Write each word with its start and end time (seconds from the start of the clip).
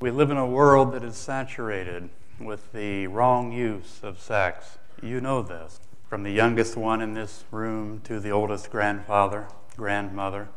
We 0.00 0.12
live 0.12 0.30
in 0.30 0.36
a 0.36 0.46
world 0.46 0.92
that 0.92 1.02
is 1.02 1.16
saturated 1.16 2.08
with 2.38 2.72
the 2.72 3.08
wrong 3.08 3.50
use 3.50 3.98
of 4.04 4.20
sex. 4.20 4.78
You 5.02 5.20
know 5.20 5.42
this. 5.42 5.80
From 6.08 6.22
the 6.22 6.30
youngest 6.30 6.76
one 6.76 7.00
in 7.00 7.14
this 7.14 7.42
room 7.50 8.00
to 8.04 8.20
the 8.20 8.30
oldest 8.30 8.70
grandfather, 8.70 9.48
grandmother. 9.76 10.50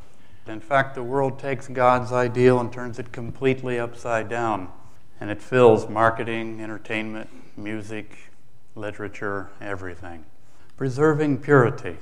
In 0.46 0.60
fact, 0.60 0.94
the 0.94 1.02
world 1.02 1.40
takes 1.40 1.68
God's 1.68 2.12
ideal 2.12 2.60
and 2.60 2.72
turns 2.72 3.00
it 3.00 3.12
completely 3.12 3.80
upside 3.80 4.30
down. 4.30 4.70
And 5.20 5.32
it 5.32 5.42
fills 5.42 5.90
marketing, 5.90 6.62
entertainment, 6.62 7.28
music, 7.58 8.16
literature, 8.76 9.50
everything. 9.60 10.24
Preserving 10.78 11.40
purity. 11.40 11.98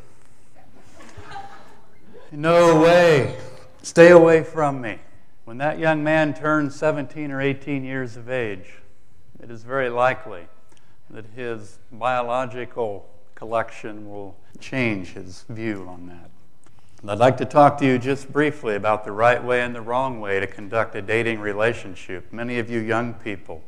No 2.33 2.81
way. 2.81 3.37
Stay 3.81 4.11
away 4.11 4.43
from 4.43 4.81
me. 4.81 4.99
When 5.49 5.57
that 5.57 5.79
young 5.79 6.03
man 6.03 6.35
turns 6.35 6.75
17 6.75 7.31
or 7.31 7.41
18 7.41 7.83
years 7.83 8.15
of 8.17 8.29
age, 8.29 8.75
it 9.41 9.49
is 9.49 9.63
very 9.63 9.89
likely 9.89 10.45
that 11.09 11.25
his 11.35 11.79
biological 11.91 13.09
collection 13.33 14.07
will 14.07 14.35
change 14.59 15.13
his 15.13 15.45
view 15.49 15.87
on 15.89 16.05
that. 16.05 16.29
And 17.01 17.09
I'd 17.09 17.17
like 17.17 17.37
to 17.37 17.45
talk 17.45 17.79
to 17.79 17.85
you 17.87 17.97
just 17.97 18.31
briefly 18.31 18.75
about 18.75 19.03
the 19.03 19.11
right 19.11 19.43
way 19.43 19.61
and 19.61 19.73
the 19.73 19.81
wrong 19.81 20.21
way 20.21 20.39
to 20.39 20.45
conduct 20.45 20.93
a 20.93 21.01
dating 21.01 21.39
relationship. 21.39 22.31
Many 22.31 22.59
of 22.59 22.69
you 22.69 22.79
young 22.79 23.15
people 23.15 23.63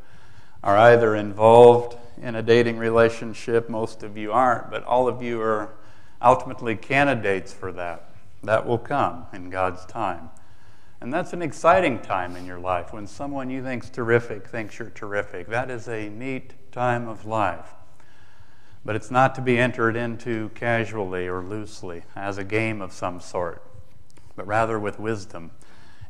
are 0.63 0.77
either 0.77 1.16
involved 1.16 1.98
in 2.22 2.36
a 2.36 2.44
dating 2.44 2.77
relationship, 2.77 3.72
most 3.72 4.03
of 4.03 4.16
you 4.16 4.31
aren't, 4.31 4.70
but 4.70 4.84
all 4.84 5.08
of 5.08 5.23
you 5.23 5.41
are 5.41 5.72
ultimately 6.22 6.75
candidates 6.75 7.52
for 7.52 7.72
that. 7.72 8.13
That 8.44 8.67
will 8.67 8.77
come 8.77 9.25
in 9.34 9.50
God's 9.50 9.84
time. 9.88 10.30
And 11.01 11.11
that's 11.11 11.33
an 11.33 11.41
exciting 11.41 11.99
time 11.99 12.35
in 12.35 12.45
your 12.45 12.59
life 12.59 12.93
when 12.93 13.07
someone 13.07 13.49
you 13.49 13.63
think's 13.63 13.89
terrific 13.89 14.47
thinks 14.47 14.77
you're 14.77 14.91
terrific. 14.91 15.47
That 15.47 15.71
is 15.71 15.87
a 15.87 16.09
neat 16.09 16.53
time 16.71 17.07
of 17.07 17.25
life. 17.25 17.73
But 18.85 18.95
it's 18.95 19.09
not 19.09 19.33
to 19.35 19.41
be 19.41 19.58
entered 19.58 19.95
into 19.95 20.49
casually 20.49 21.27
or 21.27 21.41
loosely 21.41 22.03
as 22.16 22.38
a 22.38 22.43
game 22.43 22.83
of 22.83 22.93
some 22.93 23.19
sort, 23.19 23.63
but 24.35 24.45
rather 24.45 24.80
with 24.80 24.99
wisdom. 24.99 25.52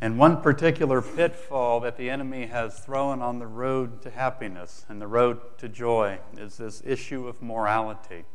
And 0.02 0.17
one 0.17 0.42
particular 0.42 1.02
pitfall 1.02 1.80
that 1.81 1.95
the 1.95 2.09
enemy 2.09 2.48
has 2.48 2.80
thrown 2.80 3.22
on 3.22 3.39
the 3.39 3.48
road 3.48 4.02
to 4.02 4.09
happiness 4.09 4.86
and 4.89 5.02
the 5.02 5.08
road 5.08 5.39
to 5.59 5.70
joy 5.70 6.20
is 6.38 6.58
this 6.58 6.81
issue 6.86 7.30
of 7.30 7.42
morality. 7.42 8.26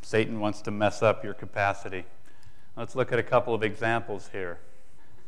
Satan 0.00 0.38
wants 0.38 0.60
to 0.62 0.70
mess 0.70 1.02
up 1.02 1.24
your 1.24 1.34
capacity. 1.34 2.04
Let's 2.76 2.94
look 2.94 3.10
at 3.10 3.18
a 3.18 3.22
couple 3.24 3.52
of 3.52 3.64
examples 3.64 4.30
here. 4.32 4.60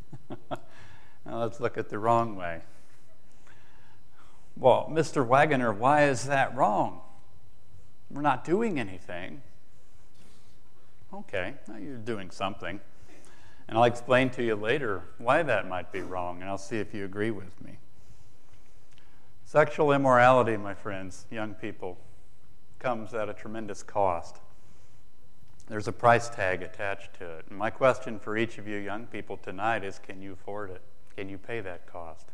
now 0.50 1.40
let's 1.40 1.60
look 1.60 1.78
at 1.78 1.88
the 1.88 1.98
wrong 1.98 2.36
way. 2.36 2.60
Well, 4.56 4.88
Mr. 4.90 5.26
Wagoner, 5.26 5.72
why 5.72 6.04
is 6.04 6.24
that 6.24 6.54
wrong? 6.56 7.00
We're 8.10 8.22
not 8.22 8.44
doing 8.44 8.78
anything. 8.78 9.42
Okay, 11.12 11.54
now 11.68 11.76
you're 11.76 11.96
doing 11.96 12.30
something. 12.30 12.80
And 13.68 13.76
I'll 13.76 13.84
explain 13.84 14.30
to 14.30 14.44
you 14.44 14.54
later 14.54 15.02
why 15.18 15.42
that 15.42 15.68
might 15.68 15.92
be 15.92 16.00
wrong, 16.00 16.40
and 16.40 16.48
I'll 16.48 16.58
see 16.58 16.78
if 16.78 16.94
you 16.94 17.04
agree 17.04 17.30
with 17.30 17.60
me. 17.62 17.78
Sexual 19.44 19.92
immorality, 19.92 20.56
my 20.56 20.74
friends, 20.74 21.26
young 21.30 21.54
people, 21.54 21.98
comes 22.78 23.14
at 23.14 23.28
a 23.28 23.34
tremendous 23.34 23.82
cost. 23.82 24.36
There's 25.68 25.88
a 25.88 25.92
price 25.92 26.28
tag 26.28 26.62
attached 26.62 27.14
to 27.14 27.38
it. 27.38 27.46
And 27.48 27.58
my 27.58 27.70
question 27.70 28.20
for 28.20 28.36
each 28.36 28.58
of 28.58 28.68
you 28.68 28.76
young 28.78 29.06
people 29.06 29.36
tonight 29.36 29.82
is 29.82 29.98
can 29.98 30.22
you 30.22 30.32
afford 30.32 30.70
it? 30.70 30.82
Can 31.16 31.28
you 31.28 31.38
pay 31.38 31.60
that 31.60 31.90
cost? 31.90 32.26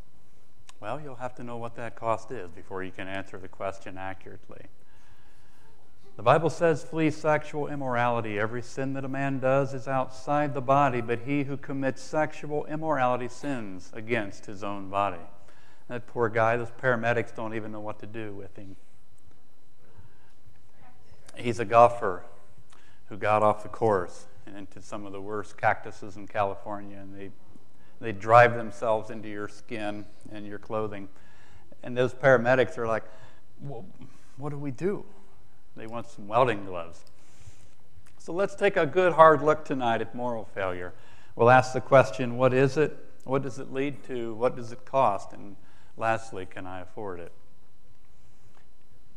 Well, 0.81 1.01
you'll 1.01 1.17
have 1.17 1.35
to 1.37 1.45
know 1.45 1.57
what 1.57 1.77
that 1.77 1.97
cost 1.97 2.31
is 2.31 2.51
before 2.51 2.83
you 2.83 2.91
can 2.91 3.09
answer 3.09 3.39
the 3.39 3.49
question 3.49 3.97
accurately. 3.97 4.67
The 6.17 6.23
Bible 6.23 6.51
says, 6.51 6.83
flee 6.83 7.11
sexual 7.11 7.69
immorality. 7.69 8.39
Every 8.39 8.61
sin 8.61 8.93
that 8.95 9.05
a 9.05 9.09
man 9.09 9.39
does 9.39 9.73
is 9.73 9.89
outside 9.89 10.53
the 10.53 10.61
body, 10.61 11.01
but 11.01 11.21
he 11.21 11.45
who 11.45 11.57
commits 11.57 12.03
sexual 12.03 12.67
immorality 12.67 13.29
sins 13.29 13.91
against 13.95 14.45
his 14.45 14.63
own 14.63 14.91
body. 14.91 15.23
That 15.89 16.07
poor 16.07 16.29
guy, 16.29 16.59
those 16.59 16.71
paramedics 16.71 17.35
don't 17.35 17.55
even 17.55 17.73
know 17.73 17.81
what 17.81 17.99
to 18.01 18.07
do 18.07 18.35
with 18.35 18.57
him. 18.57 18.77
He's 21.35 21.59
a 21.59 21.65
golfer 21.65 22.25
who 23.13 23.19
got 23.19 23.43
off 23.43 23.63
the 23.63 23.69
course 23.69 24.25
and 24.47 24.57
into 24.57 24.81
some 24.81 25.05
of 25.05 25.13
the 25.13 25.21
worst 25.21 25.59
cactuses 25.59 26.17
in 26.17 26.27
California, 26.27 26.97
and 26.97 27.15
they 27.15 27.31
they 28.01 28.11
drive 28.11 28.57
themselves 28.57 29.11
into 29.11 29.29
your 29.29 29.49
skin 29.49 30.07
and 30.33 30.47
your 30.47 30.59
clothing. 30.59 31.09
And 31.83 31.95
those 31.97 32.15
paramedics 32.15 32.79
are 32.79 32.87
like, 32.87 33.05
well, 33.61 33.85
what 34.39 34.49
do 34.49 34.57
we 34.57 34.71
do? 34.71 35.05
They 35.77 35.87
want 35.87 36.09
some 36.09 36.27
welding 36.27 36.65
gloves. 36.65 37.05
So 38.17 38.33
let's 38.33 38.55
take 38.55 38.79
a 38.79 38.87
good 38.87 39.13
hard 39.13 39.43
look 39.43 39.63
tonight 39.65 40.01
at 40.01 40.15
moral 40.15 40.47
failure. 40.47 40.95
We'll 41.37 41.51
ask 41.51 41.75
the 41.75 41.81
question 41.83 42.39
what 42.39 42.55
is 42.55 42.79
it? 42.79 42.97
What 43.25 43.43
does 43.43 43.59
it 43.59 43.73
lead 43.73 44.03
to? 44.05 44.35
What 44.35 44.57
does 44.57 44.73
it 44.73 44.87
cost? 44.87 45.35
And 45.35 45.57
lastly, 45.99 46.47
can 46.47 46.67
I 46.67 46.81
afford 46.81 47.21
it? 47.21 47.33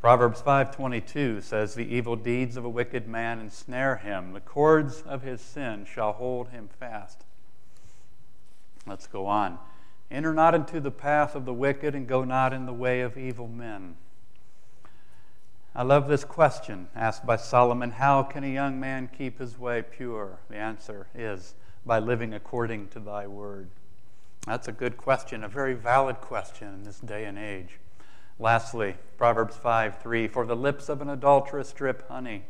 Proverbs 0.06 0.40
5:22 0.40 1.42
says 1.42 1.74
the 1.74 1.96
evil 1.96 2.16
deeds 2.16 2.58
of 2.58 2.64
a 2.64 2.70
wicked 2.70 3.08
man 3.08 3.40
ensnare 3.40 3.96
him. 3.96 4.34
The 4.34 4.40
cords 4.40 5.02
of 5.02 5.24
his 5.24 5.42
sin 5.42 5.84
shall 5.84 6.14
hold 6.14 6.50
him 6.50 6.68
fast. 6.80 7.26
Let's 8.86 9.08
go 9.08 9.26
on. 9.26 9.58
Enter 10.12 10.32
not 10.32 10.54
into 10.54 10.80
the 10.80 10.92
path 10.92 11.34
of 11.34 11.46
the 11.46 11.56
wicked 11.56 11.96
and 11.96 12.08
go 12.08 12.24
not 12.24 12.54
in 12.54 12.68
the 12.68 12.72
way 12.72 13.02
of 13.02 13.18
evil 13.18 13.48
men. 13.48 13.96
I 15.74 15.82
love 15.82 16.08
this 16.08 16.24
question 16.24 16.88
asked 16.96 17.26
by 17.26 17.38
Solomon 17.38 17.90
how 17.90 18.22
can 18.22 18.44
a 18.44 18.54
young 18.54 18.80
man 18.80 19.10
keep 19.12 19.40
his 19.40 19.58
way 19.58 19.82
pure? 19.82 20.38
The 20.50 20.58
answer 20.58 21.08
is 21.16 21.56
by 21.84 21.98
living 21.98 22.32
according 22.32 22.90
to 22.90 23.00
thy 23.00 23.26
word. 23.26 23.70
That's 24.46 24.68
a 24.68 24.72
good 24.72 24.98
question 24.98 25.44
a 25.44 25.48
very 25.48 25.74
valid 25.74 26.18
question 26.18 26.68
in 26.76 26.84
this 26.84 27.00
day 27.00 27.26
and 27.26 27.40
age 27.40 27.80
Lastly, 28.38 28.96
Proverbs 29.18 29.56
5 29.56 30.00
3 30.00 30.28
For 30.28 30.46
the 30.46 30.56
lips 30.56 30.90
of 30.90 31.02
an 31.02 31.10
adulteress 31.10 31.72
drip 31.72 32.08
honey, 32.10 32.44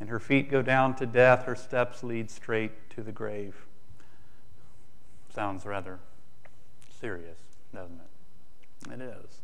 and 0.00 0.08
her 0.08 0.20
feet 0.20 0.50
go 0.50 0.62
down 0.62 0.94
to 0.96 1.06
death, 1.06 1.44
her 1.44 1.56
steps 1.56 2.02
lead 2.02 2.30
straight 2.30 2.90
to 2.90 3.02
the 3.02 3.12
grave. 3.12 3.66
Sounds 5.34 5.66
rather 5.66 5.98
serious, 7.00 7.38
doesn't 7.74 8.00
it? 8.00 8.92
It 8.92 9.00
is. 9.00 9.40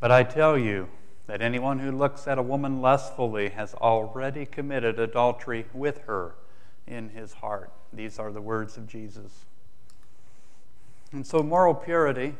But 0.00 0.12
I 0.12 0.22
tell 0.22 0.56
you 0.56 0.88
that 1.26 1.42
anyone 1.42 1.80
who 1.80 1.92
looks 1.92 2.26
at 2.26 2.38
a 2.38 2.42
woman 2.42 2.80
lustfully 2.80 3.50
has 3.50 3.74
already 3.74 4.46
committed 4.46 4.98
adultery 4.98 5.66
with 5.72 5.98
her 6.02 6.34
in 6.86 7.10
his 7.10 7.34
heart. 7.34 7.72
These 7.92 8.18
are 8.18 8.32
the 8.32 8.40
words 8.40 8.76
of 8.76 8.86
Jesus. 8.86 9.44
And 11.12 11.26
so, 11.26 11.42
moral 11.42 11.74
purity 11.74 12.34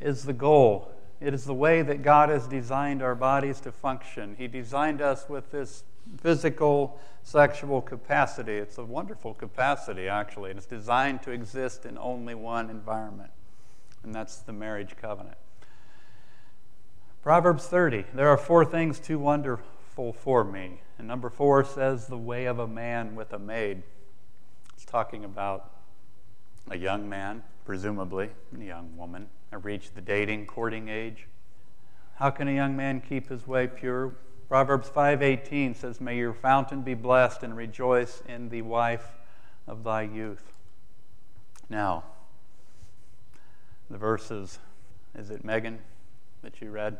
is 0.00 0.24
the 0.24 0.32
goal. 0.32 0.92
It 1.20 1.32
is 1.32 1.44
the 1.44 1.54
way 1.54 1.82
that 1.82 2.02
God 2.02 2.28
has 2.28 2.46
designed 2.46 3.02
our 3.02 3.14
bodies 3.14 3.60
to 3.60 3.72
function. 3.72 4.34
He 4.36 4.48
designed 4.48 5.00
us 5.00 5.28
with 5.28 5.50
this 5.50 5.84
physical, 6.18 7.00
sexual 7.22 7.80
capacity. 7.80 8.56
It's 8.56 8.78
a 8.78 8.84
wonderful 8.84 9.34
capacity, 9.34 10.08
actually. 10.08 10.50
and 10.50 10.58
It's 10.58 10.66
designed 10.66 11.22
to 11.22 11.30
exist 11.30 11.86
in 11.86 11.96
only 11.98 12.34
one 12.34 12.68
environment, 12.68 13.30
and 14.02 14.14
that's 14.14 14.36
the 14.36 14.52
marriage 14.52 14.96
covenant. 15.00 15.36
Proverbs 17.22 17.66
30 17.66 18.04
There 18.14 18.28
are 18.28 18.36
four 18.36 18.64
things 18.64 19.00
too 19.00 19.18
wonderful 19.18 20.12
for 20.12 20.44
me. 20.44 20.80
And 20.98 21.08
number 21.08 21.30
four 21.30 21.64
says, 21.64 22.06
The 22.06 22.18
way 22.18 22.44
of 22.44 22.58
a 22.58 22.68
man 22.68 23.14
with 23.14 23.32
a 23.32 23.38
maid. 23.38 23.82
It's 24.74 24.84
talking 24.84 25.24
about 25.24 25.70
a 26.70 26.76
young 26.76 27.08
man, 27.08 27.42
presumably 27.64 28.30
a 28.58 28.62
young 28.62 28.96
woman, 28.96 29.28
have 29.52 29.64
reached 29.64 29.94
the 29.94 30.00
dating, 30.00 30.46
courting 30.46 30.88
age. 30.88 31.28
How 32.16 32.30
can 32.30 32.48
a 32.48 32.52
young 32.52 32.76
man 32.76 33.00
keep 33.00 33.28
his 33.28 33.46
way 33.46 33.66
pure? 33.66 34.14
Proverbs 34.48 34.88
5:18 34.88 35.74
says, 35.74 36.00
"May 36.00 36.16
your 36.16 36.32
fountain 36.32 36.82
be 36.82 36.94
blessed 36.94 37.42
and 37.42 37.56
rejoice 37.56 38.20
in 38.22 38.48
the 38.48 38.62
wife 38.62 39.16
of 39.66 39.84
thy 39.84 40.02
youth." 40.02 40.56
Now, 41.68 42.04
the 43.90 43.98
verses, 43.98 44.58
is 45.14 45.30
it 45.30 45.44
Megan 45.44 45.82
that 46.42 46.60
you 46.60 46.70
read? 46.70 46.98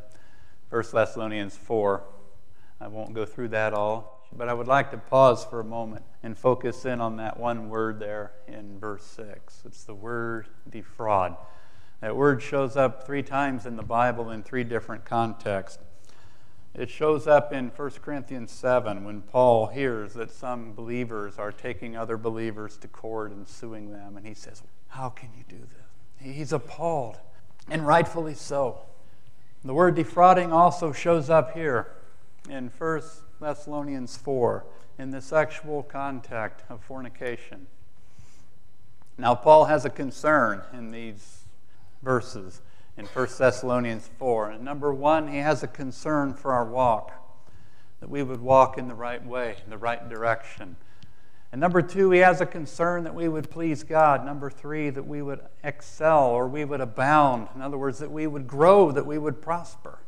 1 0.70 0.92
Thessalonians 0.92 1.56
4. 1.56 2.02
I 2.80 2.88
won't 2.88 3.14
go 3.14 3.24
through 3.24 3.48
that 3.48 3.72
all. 3.72 4.15
But 4.32 4.48
I 4.48 4.54
would 4.54 4.66
like 4.66 4.90
to 4.90 4.98
pause 4.98 5.44
for 5.44 5.60
a 5.60 5.64
moment 5.64 6.04
and 6.22 6.36
focus 6.36 6.84
in 6.84 7.00
on 7.00 7.16
that 7.16 7.38
one 7.38 7.68
word 7.68 7.98
there 8.00 8.32
in 8.46 8.78
verse 8.78 9.04
6. 9.04 9.62
It's 9.64 9.84
the 9.84 9.94
word 9.94 10.48
defraud. 10.68 11.36
That 12.00 12.16
word 12.16 12.42
shows 12.42 12.76
up 12.76 13.06
three 13.06 13.22
times 13.22 13.64
in 13.64 13.76
the 13.76 13.82
Bible 13.82 14.30
in 14.30 14.42
three 14.42 14.64
different 14.64 15.04
contexts. 15.04 15.82
It 16.74 16.90
shows 16.90 17.26
up 17.26 17.54
in 17.54 17.68
1 17.68 17.90
Corinthians 18.02 18.52
7 18.52 19.04
when 19.04 19.22
Paul 19.22 19.68
hears 19.68 20.12
that 20.12 20.30
some 20.30 20.74
believers 20.74 21.38
are 21.38 21.50
taking 21.50 21.96
other 21.96 22.18
believers 22.18 22.76
to 22.78 22.88
court 22.88 23.30
and 23.30 23.48
suing 23.48 23.92
them. 23.92 24.18
And 24.18 24.26
he 24.26 24.34
says, 24.34 24.62
How 24.88 25.08
can 25.08 25.30
you 25.38 25.44
do 25.48 25.58
this? 25.58 26.34
He's 26.34 26.52
appalled, 26.52 27.18
and 27.70 27.86
rightfully 27.86 28.34
so. 28.34 28.80
The 29.64 29.72
word 29.72 29.94
defrauding 29.94 30.52
also 30.52 30.92
shows 30.92 31.30
up 31.30 31.54
here 31.54 31.92
in 32.48 32.70
1 32.76 33.00
Thessalonians 33.40 34.16
4 34.16 34.64
in 34.98 35.10
the 35.10 35.20
sexual 35.20 35.82
contact 35.82 36.64
of 36.70 36.82
fornication. 36.82 37.66
Now, 39.18 39.34
Paul 39.34 39.66
has 39.66 39.84
a 39.84 39.90
concern 39.90 40.62
in 40.72 40.90
these 40.90 41.44
verses 42.02 42.60
in 42.96 43.06
1 43.06 43.28
Thessalonians 43.38 44.08
4. 44.18 44.50
And 44.50 44.64
number 44.64 44.92
one, 44.92 45.28
he 45.28 45.38
has 45.38 45.62
a 45.62 45.66
concern 45.66 46.34
for 46.34 46.52
our 46.52 46.64
walk, 46.64 47.12
that 48.00 48.08
we 48.08 48.22
would 48.22 48.40
walk 48.40 48.78
in 48.78 48.88
the 48.88 48.94
right 48.94 49.24
way, 49.24 49.56
in 49.64 49.70
the 49.70 49.78
right 49.78 50.08
direction. 50.08 50.76
And 51.52 51.60
number 51.60 51.80
two, 51.80 52.10
he 52.10 52.20
has 52.20 52.40
a 52.40 52.46
concern 52.46 53.04
that 53.04 53.14
we 53.14 53.28
would 53.28 53.50
please 53.50 53.82
God. 53.82 54.24
Number 54.24 54.50
three, 54.50 54.90
that 54.90 55.06
we 55.06 55.22
would 55.22 55.40
excel 55.62 56.26
or 56.26 56.48
we 56.48 56.64
would 56.64 56.80
abound. 56.80 57.48
In 57.54 57.62
other 57.62 57.78
words, 57.78 57.98
that 57.98 58.10
we 58.10 58.26
would 58.26 58.46
grow, 58.46 58.90
that 58.90 59.06
we 59.06 59.16
would 59.16 59.40
prosper. 59.40 60.00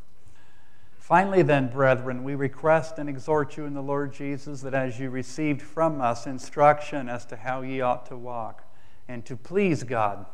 Finally, 1.08 1.40
then, 1.40 1.68
brethren, 1.68 2.22
we 2.22 2.34
request 2.34 2.98
and 2.98 3.08
exhort 3.08 3.56
you 3.56 3.64
in 3.64 3.72
the 3.72 3.80
Lord 3.80 4.12
Jesus 4.12 4.60
that 4.60 4.74
as 4.74 5.00
you 5.00 5.08
received 5.08 5.62
from 5.62 6.02
us 6.02 6.26
instruction 6.26 7.08
as 7.08 7.24
to 7.24 7.36
how 7.36 7.62
ye 7.62 7.80
ought 7.80 8.04
to 8.04 8.16
walk, 8.18 8.70
and 9.08 9.24
to 9.24 9.34
please 9.34 9.84
God, 9.84 10.26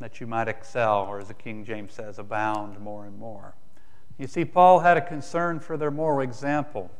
that 0.00 0.20
you 0.20 0.26
might 0.26 0.46
excel, 0.46 1.06
or 1.08 1.18
as 1.18 1.28
the 1.28 1.32
King 1.32 1.64
James 1.64 1.94
says, 1.94 2.18
abound 2.18 2.78
more 2.78 3.06
and 3.06 3.18
more. 3.18 3.54
You 4.18 4.26
see, 4.26 4.44
Paul 4.44 4.80
had 4.80 4.98
a 4.98 5.00
concern 5.00 5.60
for 5.60 5.78
their 5.78 5.90
moral 5.90 6.20
example. 6.20 6.90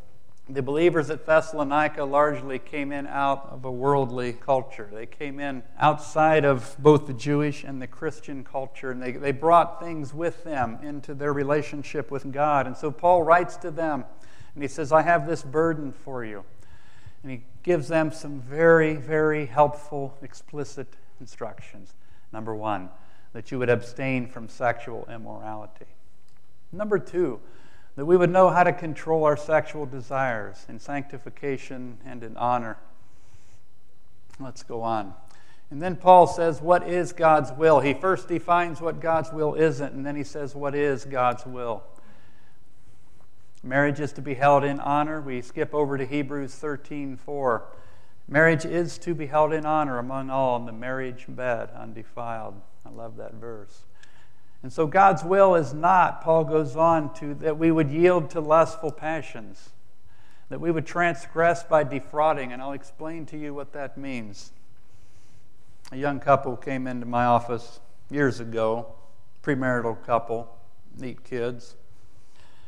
The 0.50 0.62
believers 0.62 1.10
at 1.10 1.26
Thessalonica 1.26 2.04
largely 2.04 2.58
came 2.58 2.90
in 2.90 3.06
out 3.06 3.48
of 3.50 3.66
a 3.66 3.70
worldly 3.70 4.32
culture. 4.32 4.88
They 4.90 5.04
came 5.04 5.40
in 5.40 5.62
outside 5.78 6.46
of 6.46 6.74
both 6.78 7.06
the 7.06 7.12
Jewish 7.12 7.64
and 7.64 7.82
the 7.82 7.86
Christian 7.86 8.44
culture, 8.44 8.90
and 8.90 9.02
they, 9.02 9.12
they 9.12 9.32
brought 9.32 9.78
things 9.78 10.14
with 10.14 10.44
them 10.44 10.78
into 10.82 11.12
their 11.12 11.34
relationship 11.34 12.10
with 12.10 12.32
God. 12.32 12.66
And 12.66 12.74
so 12.74 12.90
Paul 12.90 13.24
writes 13.24 13.58
to 13.58 13.70
them, 13.70 14.06
and 14.54 14.62
he 14.64 14.68
says, 14.68 14.90
I 14.90 15.02
have 15.02 15.26
this 15.26 15.42
burden 15.42 15.92
for 15.92 16.24
you. 16.24 16.44
And 17.22 17.30
he 17.30 17.42
gives 17.62 17.88
them 17.88 18.10
some 18.10 18.40
very, 18.40 18.94
very 18.94 19.44
helpful, 19.44 20.16
explicit 20.22 20.88
instructions. 21.20 21.92
Number 22.32 22.54
one, 22.54 22.88
that 23.34 23.50
you 23.50 23.58
would 23.58 23.68
abstain 23.68 24.26
from 24.26 24.48
sexual 24.48 25.06
immorality. 25.12 25.84
Number 26.72 26.98
two, 26.98 27.40
that 27.98 28.06
we 28.06 28.16
would 28.16 28.30
know 28.30 28.48
how 28.48 28.62
to 28.62 28.72
control 28.72 29.24
our 29.24 29.36
sexual 29.36 29.84
desires 29.84 30.64
in 30.68 30.78
sanctification 30.78 31.98
and 32.06 32.22
in 32.22 32.36
honor. 32.36 32.76
Let's 34.38 34.62
go 34.62 34.82
on. 34.82 35.14
And 35.72 35.82
then 35.82 35.96
Paul 35.96 36.28
says, 36.28 36.62
What 36.62 36.86
is 36.86 37.12
God's 37.12 37.50
will? 37.50 37.80
He 37.80 37.94
first 37.94 38.28
defines 38.28 38.80
what 38.80 39.00
God's 39.00 39.32
will 39.32 39.54
isn't, 39.54 39.92
and 39.92 40.06
then 40.06 40.14
he 40.14 40.22
says, 40.22 40.54
What 40.54 40.76
is 40.76 41.06
God's 41.06 41.44
will? 41.44 41.82
Marriage 43.64 43.98
is 43.98 44.12
to 44.12 44.22
be 44.22 44.34
held 44.34 44.62
in 44.62 44.78
honor. 44.78 45.20
We 45.20 45.42
skip 45.42 45.74
over 45.74 45.98
to 45.98 46.06
Hebrews 46.06 46.54
13 46.54 47.16
4. 47.16 47.64
Marriage 48.28 48.64
is 48.64 48.96
to 48.98 49.12
be 49.12 49.26
held 49.26 49.52
in 49.52 49.66
honor 49.66 49.98
among 49.98 50.30
all 50.30 50.54
in 50.54 50.66
the 50.66 50.72
marriage 50.72 51.24
bed, 51.28 51.70
undefiled. 51.76 52.62
I 52.86 52.90
love 52.90 53.16
that 53.16 53.34
verse. 53.34 53.82
And 54.62 54.72
so 54.72 54.86
God's 54.86 55.22
will 55.22 55.54
is 55.54 55.72
not, 55.72 56.20
Paul 56.22 56.44
goes 56.44 56.74
on 56.74 57.14
to, 57.14 57.34
that 57.34 57.58
we 57.58 57.70
would 57.70 57.90
yield 57.90 58.30
to 58.30 58.40
lustful 58.40 58.90
passions, 58.90 59.70
that 60.48 60.60
we 60.60 60.70
would 60.70 60.86
transgress 60.86 61.62
by 61.62 61.84
defrauding, 61.84 62.52
and 62.52 62.60
I'll 62.60 62.72
explain 62.72 63.24
to 63.26 63.38
you 63.38 63.54
what 63.54 63.72
that 63.72 63.96
means. 63.96 64.52
A 65.92 65.96
young 65.96 66.18
couple 66.20 66.56
came 66.56 66.86
into 66.86 67.06
my 67.06 67.24
office 67.24 67.80
years 68.10 68.40
ago, 68.40 68.94
premarital 69.42 70.04
couple, 70.04 70.58
neat 70.98 71.24
kids. 71.24 71.76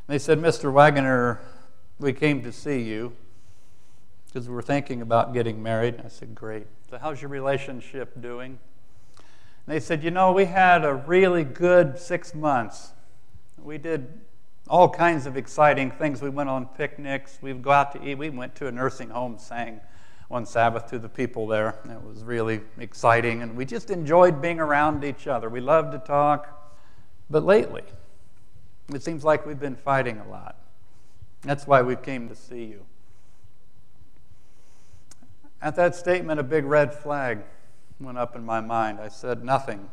They 0.06 0.18
said, 0.18 0.38
Mr. 0.38 0.72
Wagoner, 0.72 1.40
we 1.98 2.12
came 2.12 2.42
to 2.42 2.52
see 2.52 2.82
you 2.82 3.12
because 4.26 4.48
we 4.48 4.54
were 4.54 4.62
thinking 4.62 5.02
about 5.02 5.34
getting 5.34 5.62
married. 5.62 6.00
I 6.04 6.08
said, 6.08 6.34
Great. 6.34 6.66
So, 6.88 6.98
how's 6.98 7.20
your 7.20 7.28
relationship 7.28 8.20
doing? 8.20 8.58
And 9.66 9.74
they 9.74 9.80
said, 9.80 10.02
You 10.02 10.10
know, 10.10 10.32
we 10.32 10.46
had 10.46 10.84
a 10.84 10.94
really 10.94 11.44
good 11.44 11.98
six 11.98 12.34
months. 12.34 12.92
We 13.62 13.78
did 13.78 14.20
all 14.68 14.88
kinds 14.88 15.26
of 15.26 15.36
exciting 15.36 15.90
things. 15.90 16.22
We 16.22 16.30
went 16.30 16.48
on 16.48 16.66
picnics. 16.66 17.38
We'd 17.42 17.62
go 17.62 17.72
out 17.72 17.92
to 17.92 18.08
eat. 18.08 18.16
We 18.16 18.30
went 18.30 18.54
to 18.56 18.68
a 18.68 18.72
nursing 18.72 19.10
home, 19.10 19.38
sang 19.38 19.80
one 20.28 20.46
Sabbath 20.46 20.86
to 20.90 20.98
the 21.00 21.08
people 21.08 21.48
there. 21.48 21.76
It 21.84 22.02
was 22.04 22.22
really 22.22 22.60
exciting. 22.78 23.42
And 23.42 23.56
we 23.56 23.64
just 23.64 23.90
enjoyed 23.90 24.40
being 24.40 24.60
around 24.60 25.02
each 25.02 25.26
other. 25.26 25.48
We 25.48 25.60
loved 25.60 25.90
to 25.92 25.98
talk. 25.98 26.56
But 27.28 27.44
lately, 27.44 27.82
it 28.94 29.02
seems 29.02 29.24
like 29.24 29.44
we've 29.44 29.58
been 29.58 29.76
fighting 29.76 30.18
a 30.18 30.28
lot. 30.28 30.56
That's 31.42 31.66
why 31.66 31.82
we 31.82 31.96
came 31.96 32.28
to 32.28 32.36
see 32.36 32.64
you. 32.64 32.86
At 35.60 35.74
that 35.76 35.96
statement, 35.96 36.38
a 36.38 36.44
big 36.44 36.64
red 36.64 36.94
flag 36.94 37.40
went 38.00 38.18
up 38.18 38.34
in 38.34 38.44
my 38.44 38.60
mind. 38.60 38.98
I 38.98 39.08
said 39.08 39.44
nothing. 39.44 39.90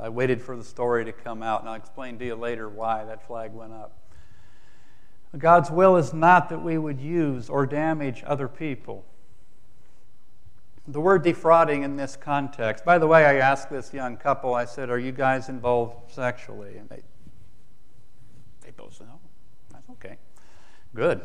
I 0.00 0.08
waited 0.08 0.42
for 0.42 0.56
the 0.56 0.64
story 0.64 1.04
to 1.04 1.12
come 1.12 1.42
out, 1.42 1.60
and 1.60 1.68
I'll 1.68 1.76
explain 1.76 2.18
to 2.18 2.24
you 2.24 2.34
later 2.34 2.68
why 2.68 3.04
that 3.04 3.26
flag 3.26 3.52
went 3.52 3.72
up. 3.72 3.98
God's 5.36 5.70
will 5.70 5.96
is 5.96 6.12
not 6.12 6.48
that 6.48 6.62
we 6.62 6.76
would 6.78 7.00
use 7.00 7.48
or 7.48 7.66
damage 7.66 8.22
other 8.26 8.48
people. 8.48 9.04
The 10.86 11.00
word 11.00 11.22
defrauding 11.22 11.84
in 11.84 11.96
this 11.96 12.16
context, 12.16 12.84
by 12.84 12.98
the 12.98 13.06
way, 13.06 13.24
I 13.24 13.36
asked 13.36 13.70
this 13.70 13.94
young 13.94 14.16
couple, 14.16 14.54
I 14.54 14.64
said, 14.64 14.90
Are 14.90 14.98
you 14.98 15.12
guys 15.12 15.48
involved 15.48 16.12
sexually? 16.12 16.76
And 16.76 16.88
they, 16.88 17.02
they 18.62 18.72
both 18.72 18.94
said, 18.94 19.06
No. 19.06 19.20
That's 19.72 19.88
okay. 19.90 20.16
Good. 20.94 21.22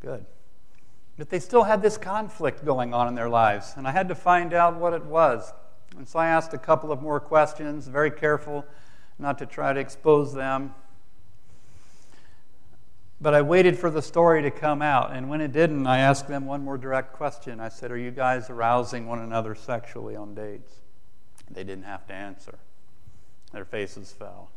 Good. 0.00 0.26
But 1.18 1.30
they 1.30 1.38
still 1.40 1.64
had 1.64 1.82
this 1.82 1.98
conflict 1.98 2.64
going 2.64 2.94
on 2.94 3.06
in 3.08 3.14
their 3.14 3.28
lives, 3.28 3.74
and 3.76 3.86
I 3.86 3.92
had 3.92 4.08
to 4.08 4.14
find 4.14 4.54
out 4.54 4.76
what 4.76 4.92
it 4.92 5.04
was. 5.04 5.52
And 5.96 6.08
so 6.08 6.18
I 6.18 6.28
asked 6.28 6.54
a 6.54 6.58
couple 6.58 6.90
of 6.90 7.02
more 7.02 7.20
questions, 7.20 7.86
very 7.86 8.10
careful 8.10 8.64
not 9.18 9.38
to 9.38 9.46
try 9.46 9.72
to 9.72 9.80
expose 9.80 10.32
them. 10.32 10.74
But 13.20 13.34
I 13.34 13.42
waited 13.42 13.78
for 13.78 13.88
the 13.88 14.02
story 14.02 14.42
to 14.42 14.50
come 14.50 14.82
out, 14.82 15.12
and 15.12 15.28
when 15.28 15.40
it 15.40 15.52
didn't, 15.52 15.86
I 15.86 15.98
asked 15.98 16.26
them 16.26 16.44
one 16.44 16.64
more 16.64 16.76
direct 16.76 17.12
question. 17.12 17.60
I 17.60 17.68
said, 17.68 17.92
Are 17.92 17.96
you 17.96 18.10
guys 18.10 18.50
arousing 18.50 19.06
one 19.06 19.20
another 19.20 19.54
sexually 19.54 20.16
on 20.16 20.34
dates? 20.34 20.72
They 21.50 21.62
didn't 21.62 21.84
have 21.84 22.06
to 22.08 22.14
answer, 22.14 22.58
their 23.52 23.64
faces 23.64 24.12
fell. 24.12 24.50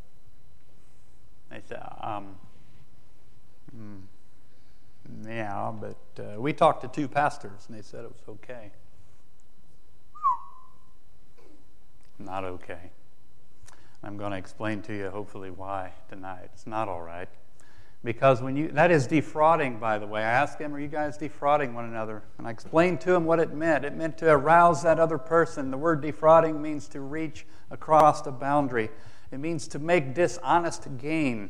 They 1.52 1.62
said, 1.68 1.84
um, 2.02 2.36
hmm. 3.72 3.98
Yeah, 5.28 5.72
but 5.80 6.24
uh, 6.24 6.40
we 6.40 6.54
talked 6.54 6.82
to 6.82 6.88
two 6.88 7.08
pastors 7.08 7.66
and 7.68 7.78
they 7.78 7.82
said 7.82 8.06
it 8.06 8.12
was 8.12 8.36
okay. 8.36 8.72
Not 12.18 12.44
okay. 12.44 12.92
I'm 14.04 14.18
going 14.18 14.32
to 14.32 14.38
explain 14.38 14.82
to 14.84 14.96
you, 14.96 15.10
hopefully, 15.10 15.50
why 15.50 15.92
tonight. 16.10 16.50
It's 16.54 16.68
not 16.68 16.88
all 16.88 17.02
right. 17.02 17.28
Because 18.04 18.40
when 18.40 18.56
you, 18.56 18.68
that 18.70 18.92
is 18.92 19.08
defrauding, 19.08 19.80
by 19.80 19.98
the 19.98 20.06
way. 20.06 20.22
I 20.22 20.32
asked 20.32 20.60
him, 20.60 20.76
Are 20.76 20.80
you 20.80 20.88
guys 20.88 21.18
defrauding 21.18 21.74
one 21.74 21.86
another? 21.86 22.22
And 22.38 22.48
I 22.48 22.52
explained 22.52 23.02
to 23.02 23.16
him 23.16 23.26
what 23.26 23.40
it 23.40 23.54
meant. 23.54 23.84
It 23.84 23.96
meant 23.96 24.20
to 24.20 24.30
arouse 24.30 24.84
that 24.84 25.00
other 25.00 25.18
person. 25.18 25.72
The 25.72 25.78
word 25.78 26.02
defrauding 26.02 26.62
means 26.62 26.88
to 26.90 27.02
reach 27.02 27.48
across 27.72 28.26
a 28.28 28.32
boundary, 28.32 28.92
it 29.32 29.40
means 29.40 29.68
to 29.70 29.80
make 29.80 30.14
dishonest 30.14 30.98
gain 31.00 31.50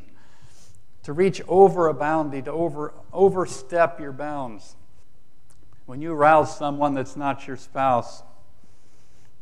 to 1.06 1.12
reach 1.12 1.40
over 1.46 1.86
a 1.86 1.94
boundary, 1.94 2.42
to 2.42 2.50
over, 2.50 2.92
overstep 3.12 4.00
your 4.00 4.10
bounds. 4.10 4.74
When 5.84 6.02
you 6.02 6.12
arouse 6.12 6.58
someone 6.58 6.94
that's 6.94 7.14
not 7.14 7.46
your 7.46 7.56
spouse, 7.56 8.24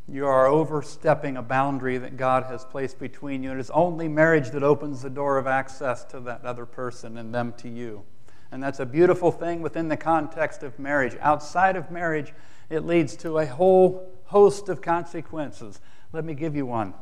you 0.07 0.27
are 0.27 0.47
overstepping 0.47 1.39
a 1.39 1.43
boundary 1.43 1.97
that 1.97 2.19
God 2.19 2.45
has 2.45 2.67
placed 2.67 2.99
between 2.99 3.43
you. 3.43 3.51
And 3.51 3.59
It 3.59 3.63
is 3.63 3.71
only 3.71 4.09
marriage 4.09 4.51
that 4.51 4.63
opens 4.63 5.01
the 5.01 5.09
door 5.09 5.39
of 5.39 5.47
access 5.47 6.05
to 6.05 6.21
that 6.21 6.45
other 6.45 6.67
person 6.67 7.17
and 7.17 7.35
them 7.35 7.55
to 7.57 7.71
you. 7.71 8.05
And 8.53 8.63
that's 8.63 8.81
a 8.81 8.85
beautiful 8.85 9.33
thing 9.33 9.63
within 9.63 9.89
the 9.89 9.97
context 9.97 10.63
of 10.63 10.79
marriage. 10.79 11.17
Outside 11.23 11.77
of 11.77 11.91
marriage, 11.91 12.35
it 12.69 12.85
leads 12.85 13.17
to 13.17 13.39
a 13.39 13.47
whole 13.47 14.13
host 14.27 14.69
of 14.69 14.83
consequences. 14.83 15.81
Let 16.13 16.27
me 16.27 16.35
give 16.35 16.55
you 16.57 16.67
one. 16.67 16.93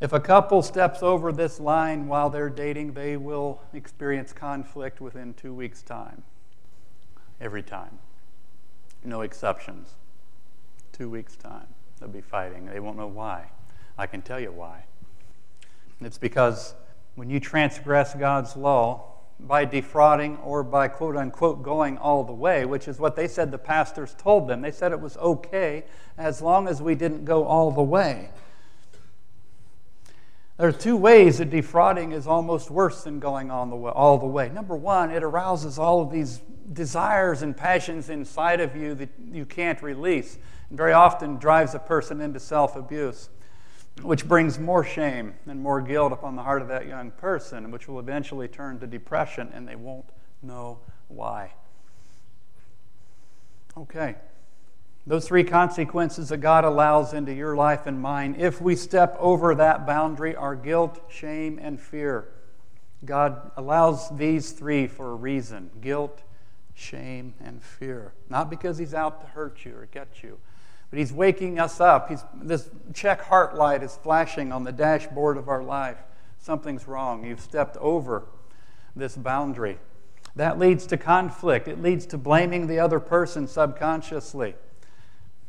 If 0.00 0.14
a 0.14 0.20
couple 0.20 0.62
steps 0.62 1.02
over 1.02 1.30
this 1.30 1.60
line 1.60 2.06
while 2.06 2.30
they're 2.30 2.48
dating, 2.48 2.94
they 2.94 3.18
will 3.18 3.60
experience 3.74 4.32
conflict 4.32 5.00
within 5.00 5.34
two 5.34 5.52
weeks' 5.52 5.82
time. 5.82 6.22
Every 7.40 7.62
time. 7.62 7.98
No 9.04 9.20
exceptions. 9.20 9.94
Two 10.92 11.10
weeks' 11.10 11.36
time. 11.36 11.66
They'll 11.98 12.08
be 12.08 12.22
fighting. 12.22 12.66
They 12.66 12.80
won't 12.80 12.96
know 12.96 13.06
why. 13.06 13.50
I 13.98 14.06
can 14.06 14.22
tell 14.22 14.40
you 14.40 14.52
why. 14.52 14.84
It's 16.00 16.18
because 16.18 16.74
when 17.14 17.28
you 17.28 17.38
transgress 17.38 18.14
God's 18.14 18.56
law, 18.56 19.10
by 19.46 19.64
defrauding 19.64 20.36
or 20.38 20.62
by 20.62 20.88
quote 20.88 21.16
unquote 21.16 21.62
going 21.62 21.98
all 21.98 22.24
the 22.24 22.32
way, 22.32 22.64
which 22.64 22.88
is 22.88 22.98
what 22.98 23.16
they 23.16 23.28
said 23.28 23.50
the 23.50 23.58
pastors 23.58 24.14
told 24.18 24.48
them. 24.48 24.60
They 24.60 24.70
said 24.70 24.92
it 24.92 25.00
was 25.00 25.16
okay 25.16 25.84
as 26.18 26.42
long 26.42 26.68
as 26.68 26.82
we 26.82 26.94
didn't 26.94 27.24
go 27.24 27.44
all 27.44 27.70
the 27.70 27.82
way. 27.82 28.30
There 30.60 30.68
are 30.68 30.72
two 30.72 30.98
ways 30.98 31.38
that 31.38 31.48
defrauding 31.48 32.12
is 32.12 32.26
almost 32.26 32.70
worse 32.70 33.02
than 33.04 33.18
going 33.18 33.50
on 33.50 33.70
the 33.70 33.76
way, 33.76 33.92
all 33.92 34.18
the 34.18 34.26
way. 34.26 34.50
Number 34.50 34.76
one, 34.76 35.10
it 35.10 35.22
arouses 35.22 35.78
all 35.78 36.02
of 36.02 36.10
these 36.10 36.42
desires 36.70 37.40
and 37.40 37.56
passions 37.56 38.10
inside 38.10 38.60
of 38.60 38.76
you 38.76 38.94
that 38.96 39.08
you 39.32 39.46
can't 39.46 39.80
release, 39.80 40.36
and 40.68 40.76
very 40.76 40.92
often 40.92 41.36
drives 41.36 41.74
a 41.74 41.78
person 41.78 42.20
into 42.20 42.38
self 42.38 42.76
abuse 42.76 43.30
which 44.02 44.28
brings 44.28 44.58
more 44.58 44.84
shame 44.84 45.32
and 45.46 45.62
more 45.62 45.80
guilt 45.80 46.12
upon 46.12 46.36
the 46.36 46.42
heart 46.42 46.60
of 46.60 46.68
that 46.68 46.86
young 46.86 47.10
person, 47.12 47.70
which 47.70 47.88
will 47.88 47.98
eventually 47.98 48.46
turn 48.46 48.78
to 48.80 48.86
depression, 48.86 49.50
and 49.54 49.66
they 49.66 49.76
won't 49.76 50.10
know 50.42 50.78
why. 51.08 51.54
Okay. 53.78 54.14
Those 55.10 55.26
three 55.26 55.42
consequences 55.42 56.28
that 56.28 56.36
God 56.36 56.64
allows 56.64 57.14
into 57.14 57.34
your 57.34 57.56
life 57.56 57.88
and 57.88 58.00
mine, 58.00 58.36
if 58.38 58.60
we 58.60 58.76
step 58.76 59.16
over 59.18 59.56
that 59.56 59.84
boundary, 59.84 60.36
are 60.36 60.54
guilt, 60.54 61.00
shame, 61.10 61.58
and 61.60 61.80
fear. 61.80 62.28
God 63.04 63.50
allows 63.56 64.16
these 64.16 64.52
three 64.52 64.86
for 64.86 65.10
a 65.10 65.14
reason 65.16 65.70
guilt, 65.80 66.22
shame, 66.74 67.34
and 67.40 67.60
fear. 67.60 68.12
Not 68.28 68.50
because 68.50 68.78
He's 68.78 68.94
out 68.94 69.20
to 69.22 69.26
hurt 69.26 69.64
you 69.64 69.74
or 69.74 69.88
get 69.90 70.22
you, 70.22 70.38
but 70.90 71.00
He's 71.00 71.12
waking 71.12 71.58
us 71.58 71.80
up. 71.80 72.08
He's, 72.08 72.22
this 72.40 72.70
check 72.94 73.20
heart 73.20 73.56
light 73.56 73.82
is 73.82 73.96
flashing 73.96 74.52
on 74.52 74.62
the 74.62 74.70
dashboard 74.70 75.38
of 75.38 75.48
our 75.48 75.64
life. 75.64 75.98
Something's 76.38 76.86
wrong. 76.86 77.24
You've 77.24 77.40
stepped 77.40 77.76
over 77.78 78.26
this 78.94 79.16
boundary. 79.16 79.80
That 80.36 80.60
leads 80.60 80.86
to 80.86 80.96
conflict, 80.96 81.66
it 81.66 81.82
leads 81.82 82.06
to 82.06 82.16
blaming 82.16 82.68
the 82.68 82.78
other 82.78 83.00
person 83.00 83.48
subconsciously. 83.48 84.54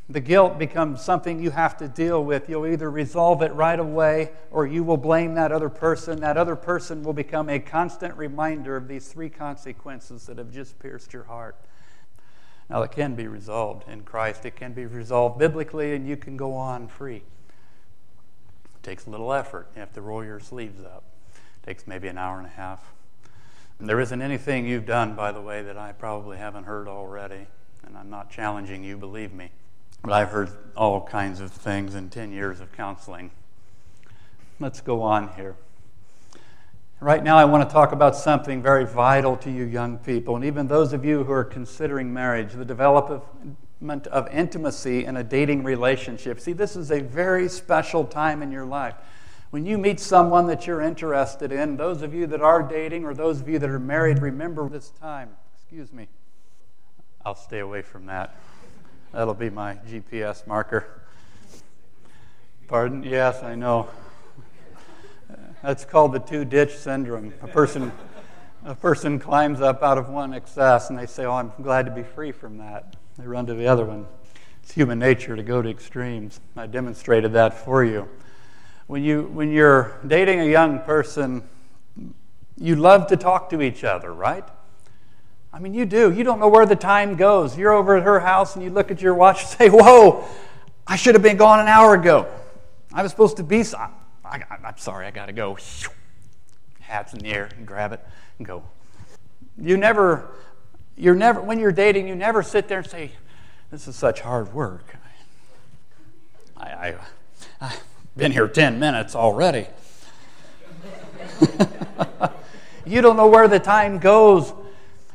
The 0.10 0.20
guilt 0.20 0.60
becomes 0.60 1.01
something 1.01 1.41
you 1.41 1.51
have 1.51 1.77
to 1.77 1.88
deal 1.88 2.24
with. 2.24 2.50
You'll 2.50 2.67
either 2.67 2.91
resolve 2.91 3.41
it 3.41 3.53
right 3.53 3.79
away 3.79 4.31
or 4.50 4.67
you 4.67 4.84
will 4.84 4.98
blame 4.98 5.36
that 5.36 5.51
other 5.51 5.70
person. 5.70 6.20
That 6.20 6.36
other 6.36 6.55
person 6.55 7.03
will 7.03 7.13
become 7.13 7.48
a 7.50 7.60
constant 7.60 8.15
reminder 8.17 8.75
of 8.75 8.88
these 8.88 9.08
three 9.08 9.29
consequences 9.29 10.25
that 10.25 10.38
have 10.38 10.51
just 10.51 10.77
pierced 10.79 11.13
your 11.13 11.24
heart. 11.24 11.55
Now, 12.70 12.84
it 12.84 12.91
can 12.91 13.15
be 13.15 13.27
resolved 13.27 13.88
in 13.89 14.03
Christ, 14.03 14.46
it 14.46 14.55
can 14.55 14.72
be 14.72 14.86
resolved 14.86 15.38
biblically, 15.38 15.93
and 15.93 16.08
you 16.08 16.15
can 16.15 16.38
go 16.38 16.53
on 16.53 16.88
free. 16.88 17.17
It 17.17 18.84
takes 18.84 19.08
a 19.08 19.10
little 19.10 19.34
effort. 19.34 19.67
You 19.75 19.81
have 19.81 19.93
to 19.93 20.01
roll 20.01 20.24
your 20.24 20.39
sleeves 20.39 20.81
up. 20.81 21.03
It 21.36 21.65
takes 21.65 21.86
maybe 21.86 22.08
an 22.08 22.17
hour 22.17 22.38
and 22.38 22.48
a 22.48 22.51
half. 22.51 22.93
And 23.77 23.89
there 23.89 24.00
isn't 24.00 24.22
anything 24.22 24.65
you've 24.65 24.86
done, 24.86 25.15
by 25.15 25.31
the 25.31 25.41
way, 25.41 25.62
that 25.63 25.77
I 25.77 25.91
probably 25.91 26.38
haven't 26.38 26.63
heard 26.63 26.88
already. 26.88 27.48
And 27.86 27.98
I'm 27.98 28.10
not 28.10 28.29
challenging 28.29 28.84
you, 28.84 28.96
believe 28.96 29.34
me. 29.34 29.51
But 30.03 30.13
I've 30.13 30.29
heard 30.29 30.50
all 30.75 31.01
kinds 31.01 31.41
of 31.41 31.51
things 31.51 31.96
in 31.96 32.10
10 32.10 32.31
years 32.31 32.60
of 32.60 32.72
counseling. 32.72 33.31
Let's 34.60 34.81
go 34.81 35.01
on 35.01 35.34
here. 35.36 35.55
Right 37.00 37.24
now, 37.24 37.38
I 37.38 37.46
want 37.46 37.67
to 37.67 37.74
talk 37.74 37.91
about 37.91 38.15
something 38.15 38.62
very 38.62 38.86
vital 38.86 39.36
to 39.38 39.50
you 39.50 39.63
young 39.63 39.98
people, 39.98 40.36
and 40.36 40.46
even 40.46 40.67
those 40.67 40.93
of 40.93 41.03
you 41.03 41.24
who 41.24 41.31
are 41.31 41.43
considering 41.43 42.13
marriage 42.13 42.53
the 42.53 42.65
development 42.65 44.08
of 44.08 44.27
intimacy 44.27 45.05
in 45.05 45.17
a 45.17 45.24
dating 45.24 45.63
relationship. 45.63 46.39
See, 46.39 46.53
this 46.53 46.75
is 46.75 46.91
a 46.91 47.00
very 47.00 47.50
special 47.50 48.05
time 48.05 48.43
in 48.43 48.51
your 48.51 48.65
life. 48.65 48.93
When 49.50 49.65
you 49.65 49.79
meet 49.79 50.00
someone 50.00 50.46
that 50.48 50.67
you're 50.67 50.81
interested 50.81 51.51
in, 51.51 51.75
those 51.75 52.03
of 52.03 52.13
you 52.13 52.27
that 52.27 52.41
are 52.41 52.62
dating 52.62 53.03
or 53.03 53.13
those 53.15 53.41
of 53.41 53.50
you 53.50 53.58
that 53.58 53.70
are 53.70 53.79
married, 53.79 54.20
remember 54.20 54.70
this 54.70 54.89
time. 54.89 55.31
Excuse 55.55 55.91
me. 55.91 56.08
I'll 57.25 57.36
stay 57.36 57.60
away 57.60 57.81
from 57.81 58.05
that. 58.05 58.36
That'll 59.13 59.34
be 59.34 59.50
my 59.50 59.74
GPS 59.89 60.48
marker. 60.48 61.01
Pardon? 62.70 63.03
Yes, 63.03 63.44
I 63.44 63.56
know. 63.56 63.89
That's 65.62 65.84
called 65.84 66.13
the 66.13 66.20
two 66.20 66.46
ditch 66.46 66.77
syndrome. 66.77 67.34
A 67.41 67.48
person, 67.48 67.91
a 68.63 68.74
person 68.74 69.20
climbs 69.20 69.60
up 69.60 69.84
out 69.84 69.98
of 69.98 70.08
one 70.08 70.34
excess 70.34 70.89
and 70.89 70.98
they 70.98 71.08
say, 71.08 71.25
Oh, 71.25 71.34
I'm 71.34 71.51
glad 71.62 71.86
to 71.88 71.91
be 71.91 72.03
free 72.03 72.32
from 72.32 72.58
that. 72.60 72.96
They 73.18 73.27
run 73.27 73.46
to 73.48 73.53
the 73.53 73.68
other 73.68 73.84
one. 73.84 74.08
It's 74.63 74.72
human 74.72 75.00
nature 75.00 75.36
to 75.36 75.44
go 75.44 75.62
to 75.62 75.70
extremes. 75.70 76.39
I 76.56 76.68
demonstrated 76.68 77.34
that 77.34 77.53
for 77.53 77.84
you. 77.84 78.08
When, 78.88 79.03
you. 79.03 79.24
when 79.24 79.51
you're 79.51 80.00
dating 80.08 80.39
a 80.39 80.50
young 80.50 80.80
person, 80.80 81.44
you 82.58 82.77
love 82.77 83.08
to 83.08 83.18
talk 83.18 83.50
to 83.50 83.62
each 83.62 83.84
other, 83.84 84.13
right? 84.13 84.48
I 85.53 85.60
mean, 85.60 85.74
you 85.74 85.86
do. 85.86 86.12
You 86.12 86.24
don't 86.24 86.39
know 86.39 86.48
where 86.48 86.65
the 86.65 86.75
time 86.75 87.15
goes. 87.15 87.58
You're 87.58 87.74
over 87.74 87.98
at 87.98 88.03
her 88.03 88.22
house 88.22 88.55
and 88.55 88.63
you 88.63 88.70
look 88.70 88.89
at 88.89 89.01
your 89.01 89.13
watch 89.13 89.41
and 89.41 89.50
say, 89.58 89.70
Whoa, 89.70 90.25
I 90.88 90.96
should 90.96 91.15
have 91.15 91.24
been 91.24 91.38
gone 91.38 91.60
an 91.60 91.67
hour 91.67 91.93
ago. 91.93 92.27
I 92.93 93.03
was 93.03 93.12
supposed 93.12 93.38
to 93.38 93.43
be. 93.43 93.63
I, 93.75 93.89
am 94.63 94.77
sorry, 94.77 95.08
I 95.08 95.12
got 95.12 95.25
to 95.27 95.34
go. 95.34 95.58
Hats 96.79 97.13
in 97.13 97.20
the 97.20 97.27
air 97.27 97.50
and 97.58 97.65
grab 97.65 97.91
it 97.93 98.00
and 98.38 98.48
go. 98.48 98.63
You 99.58 99.77
never, 99.77 100.31
you're 100.98 101.15
never, 101.15 101.41
when 101.41 101.60
you're 101.60 101.72
dating, 101.72 102.08
you 102.08 102.15
never 102.15 102.43
sit 102.43 102.67
there 102.67 102.79
and 102.79 102.88
say, 102.88 103.12
This 103.72 103.88
is 103.88 103.96
such 103.96 104.22
hard 104.22 104.53
work. 104.53 104.96
I, 106.55 106.63
I, 106.63 106.96
I've 107.60 107.84
been 108.15 108.31
here 108.31 108.48
10 108.48 108.79
minutes 108.79 109.15
already. 109.15 109.67
you 112.86 113.01
don't 113.01 113.17
know 113.17 113.27
where 113.27 113.48
the 113.48 113.60
time 113.60 114.00
goes 114.00 114.53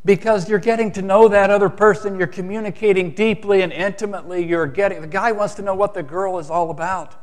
because 0.06 0.48
you're 0.48 0.60
getting 0.60 0.92
to 0.92 1.02
know 1.02 1.26
that 1.26 1.50
other 1.50 1.68
person. 1.68 2.16
You're 2.16 2.28
communicating 2.28 3.10
deeply 3.10 3.62
and 3.62 3.72
intimately. 3.72 4.46
You're 4.46 4.68
getting, 4.68 5.00
the 5.00 5.08
guy 5.08 5.32
wants 5.32 5.54
to 5.56 5.62
know 5.62 5.74
what 5.74 5.94
the 5.94 6.02
girl 6.02 6.38
is 6.38 6.48
all 6.48 6.70
about. 6.70 7.14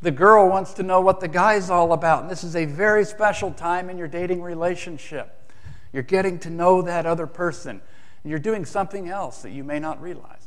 The 0.00 0.12
girl 0.12 0.48
wants 0.48 0.72
to 0.74 0.84
know 0.84 1.00
what 1.00 1.18
the 1.18 1.28
guy's 1.28 1.68
all 1.68 1.92
about. 1.92 2.22
And 2.22 2.30
this 2.30 2.44
is 2.44 2.54
a 2.54 2.64
very 2.64 3.04
special 3.04 3.52
time 3.52 3.90
in 3.90 3.98
your 3.98 4.08
dating 4.08 4.42
relationship. 4.42 5.52
You're 5.92 6.04
getting 6.04 6.38
to 6.40 6.50
know 6.50 6.82
that 6.82 7.04
other 7.04 7.26
person. 7.26 7.82
And 8.22 8.30
you're 8.30 8.38
doing 8.38 8.64
something 8.64 9.08
else 9.08 9.42
that 9.42 9.50
you 9.50 9.64
may 9.64 9.80
not 9.80 10.00
realize. 10.00 10.46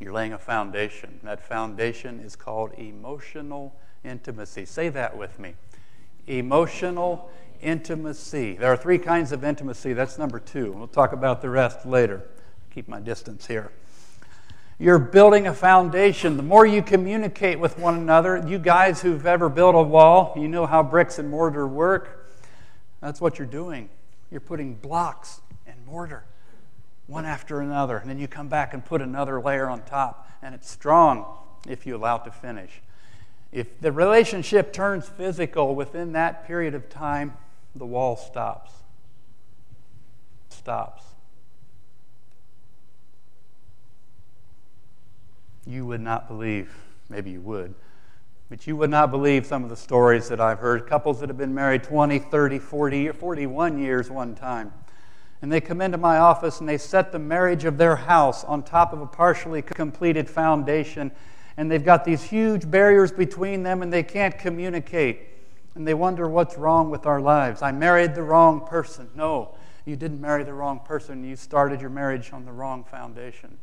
You're 0.00 0.14
laying 0.14 0.32
a 0.32 0.38
foundation. 0.38 1.20
That 1.22 1.46
foundation 1.46 2.20
is 2.20 2.34
called 2.36 2.72
emotional 2.78 3.76
intimacy. 4.02 4.64
Say 4.64 4.88
that 4.88 5.16
with 5.16 5.38
me. 5.38 5.54
Emotional 6.26 7.30
intimacy. 7.62 8.54
There 8.56 8.72
are 8.72 8.76
three 8.76 8.98
kinds 8.98 9.32
of 9.32 9.44
intimacy. 9.44 9.92
That's 9.92 10.18
number 10.18 10.38
two. 10.38 10.72
We'll 10.72 10.86
talk 10.88 11.12
about 11.12 11.40
the 11.40 11.50
rest 11.50 11.86
later. 11.86 12.22
Keep 12.70 12.88
my 12.88 13.00
distance 13.00 13.46
here. 13.46 13.70
You're 14.78 14.98
building 14.98 15.46
a 15.46 15.54
foundation. 15.54 16.36
The 16.36 16.42
more 16.42 16.66
you 16.66 16.82
communicate 16.82 17.60
with 17.60 17.78
one 17.78 17.96
another, 17.96 18.42
you 18.46 18.58
guys 18.58 19.00
who've 19.00 19.26
ever 19.26 19.48
built 19.48 19.74
a 19.74 19.82
wall, 19.82 20.34
you 20.36 20.48
know 20.48 20.66
how 20.66 20.82
bricks 20.82 21.18
and 21.18 21.30
mortar 21.30 21.68
work. 21.68 22.28
That's 23.00 23.20
what 23.20 23.38
you're 23.38 23.46
doing. 23.46 23.88
You're 24.30 24.40
putting 24.40 24.74
blocks 24.74 25.40
and 25.66 25.76
mortar 25.86 26.24
one 27.06 27.24
after 27.24 27.60
another, 27.60 27.98
and 27.98 28.08
then 28.08 28.18
you 28.18 28.26
come 28.26 28.48
back 28.48 28.74
and 28.74 28.84
put 28.84 29.02
another 29.02 29.40
layer 29.40 29.68
on 29.68 29.82
top, 29.82 30.30
and 30.42 30.54
it's 30.54 30.70
strong 30.70 31.26
if 31.68 31.86
you 31.86 31.94
allow 31.94 32.16
it 32.16 32.24
to 32.24 32.30
finish. 32.30 32.80
If 33.52 33.80
the 33.80 33.92
relationship 33.92 34.72
turns 34.72 35.08
physical 35.08 35.74
within 35.74 36.12
that 36.12 36.46
period 36.46 36.74
of 36.74 36.88
time, 36.88 37.36
the 37.74 37.86
wall 37.86 38.16
stops. 38.16 38.72
Stops. 40.50 41.02
you 45.66 45.86
would 45.86 46.00
not 46.00 46.28
believe, 46.28 46.74
maybe 47.08 47.30
you 47.30 47.40
would, 47.40 47.74
but 48.48 48.66
you 48.66 48.76
would 48.76 48.90
not 48.90 49.10
believe 49.10 49.46
some 49.46 49.64
of 49.64 49.70
the 49.70 49.76
stories 49.76 50.28
that 50.28 50.40
I've 50.40 50.58
heard. 50.58 50.86
Couples 50.86 51.20
that 51.20 51.28
have 51.28 51.38
been 51.38 51.54
married 51.54 51.84
20, 51.84 52.18
30, 52.18 52.58
40, 52.58 53.08
41 53.12 53.78
years 53.78 54.10
one 54.10 54.34
time. 54.34 54.72
And 55.40 55.50
they 55.50 55.60
come 55.60 55.80
into 55.80 55.98
my 55.98 56.18
office 56.18 56.60
and 56.60 56.68
they 56.68 56.78
set 56.78 57.10
the 57.10 57.18
marriage 57.18 57.64
of 57.64 57.78
their 57.78 57.96
house 57.96 58.44
on 58.44 58.62
top 58.62 58.92
of 58.92 59.00
a 59.00 59.06
partially 59.06 59.62
completed 59.62 60.28
foundation. 60.28 61.10
And 61.56 61.70
they've 61.70 61.84
got 61.84 62.04
these 62.04 62.22
huge 62.22 62.70
barriers 62.70 63.10
between 63.10 63.62
them 63.62 63.82
and 63.82 63.92
they 63.92 64.02
can't 64.02 64.38
communicate. 64.38 65.20
And 65.74 65.86
they 65.86 65.94
wonder 65.94 66.28
what's 66.28 66.58
wrong 66.58 66.90
with 66.90 67.06
our 67.06 67.20
lives. 67.20 67.62
I 67.62 67.72
married 67.72 68.14
the 68.14 68.22
wrong 68.22 68.66
person. 68.66 69.08
No, 69.14 69.54
you 69.84 69.96
didn't 69.96 70.20
marry 70.20 70.44
the 70.44 70.52
wrong 70.52 70.80
person. 70.80 71.24
You 71.24 71.36
started 71.36 71.80
your 71.80 71.90
marriage 71.90 72.32
on 72.32 72.44
the 72.44 72.52
wrong 72.52 72.84
foundation. 72.84 73.58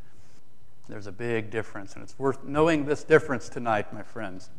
There's 0.87 1.07
a 1.07 1.11
big 1.11 1.51
difference, 1.51 1.93
and 1.93 2.03
it's 2.03 2.17
worth 2.17 2.43
knowing 2.43 2.85
this 2.85 3.03
difference 3.03 3.47
tonight, 3.47 3.93
my 3.93 4.01
friends. 4.01 4.49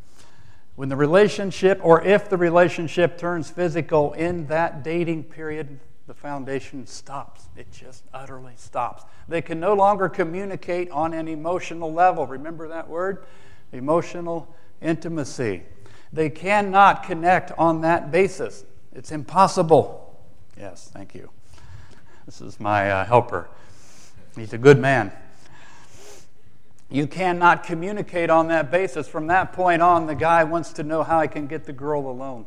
When 0.75 0.87
the 0.87 0.95
relationship, 0.95 1.81
or 1.83 2.01
if 2.01 2.29
the 2.29 2.37
relationship 2.37 3.17
turns 3.17 3.51
physical 3.51 4.13
in 4.13 4.47
that 4.47 4.81
dating 4.81 5.25
period, 5.25 5.79
the 6.07 6.13
foundation 6.13 6.87
stops. 6.87 7.49
It 7.57 7.71
just 7.71 8.05
utterly 8.13 8.53
stops. 8.55 9.03
They 9.27 9.41
can 9.41 9.59
no 9.59 9.73
longer 9.73 10.07
communicate 10.07 10.89
on 10.89 11.13
an 11.13 11.27
emotional 11.27 11.91
level. 11.91 12.25
Remember 12.25 12.69
that 12.69 12.87
word? 12.87 13.25
Emotional 13.73 14.53
intimacy. 14.81 15.63
They 16.13 16.29
cannot 16.29 17.03
connect 17.03 17.51
on 17.57 17.81
that 17.81 18.11
basis. 18.11 18.65
It's 18.93 19.11
impossible. 19.11 20.19
Yes, 20.57 20.89
thank 20.93 21.15
you. 21.15 21.29
This 22.25 22.41
is 22.41 22.59
my 22.59 22.91
uh, 22.91 23.05
helper. 23.05 23.49
He's 24.35 24.53
a 24.53 24.57
good 24.57 24.79
man. 24.79 25.11
You 26.89 27.07
cannot 27.07 27.63
communicate 27.63 28.29
on 28.29 28.49
that 28.49 28.69
basis. 28.69 29.07
From 29.07 29.27
that 29.27 29.53
point 29.53 29.81
on, 29.81 30.07
the 30.07 30.15
guy 30.15 30.43
wants 30.43 30.73
to 30.73 30.83
know 30.83 31.03
how 31.03 31.19
I 31.19 31.27
can 31.27 31.47
get 31.47 31.63
the 31.63 31.73
girl 31.73 32.09
alone. 32.09 32.45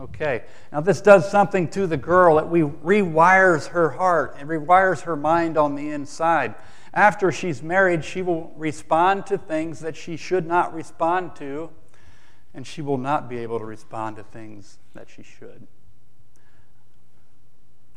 Okay, 0.00 0.44
now 0.70 0.80
this 0.80 1.00
does 1.00 1.28
something 1.28 1.68
to 1.70 1.86
the 1.86 1.96
girl. 1.96 2.38
It 2.38 2.46
rewires 2.46 3.68
her 3.68 3.90
heart, 3.90 4.36
it 4.40 4.46
rewires 4.46 5.02
her 5.02 5.16
mind 5.16 5.56
on 5.56 5.74
the 5.74 5.90
inside. 5.90 6.54
After 6.94 7.32
she's 7.32 7.62
married, 7.62 8.04
she 8.04 8.22
will 8.22 8.52
respond 8.56 9.26
to 9.26 9.38
things 9.38 9.80
that 9.80 9.96
she 9.96 10.16
should 10.16 10.46
not 10.46 10.72
respond 10.72 11.34
to, 11.36 11.70
and 12.54 12.66
she 12.66 12.82
will 12.82 12.98
not 12.98 13.28
be 13.28 13.38
able 13.38 13.58
to 13.58 13.64
respond 13.64 14.16
to 14.16 14.22
things 14.22 14.78
that 14.94 15.08
she 15.08 15.22
should. 15.22 15.66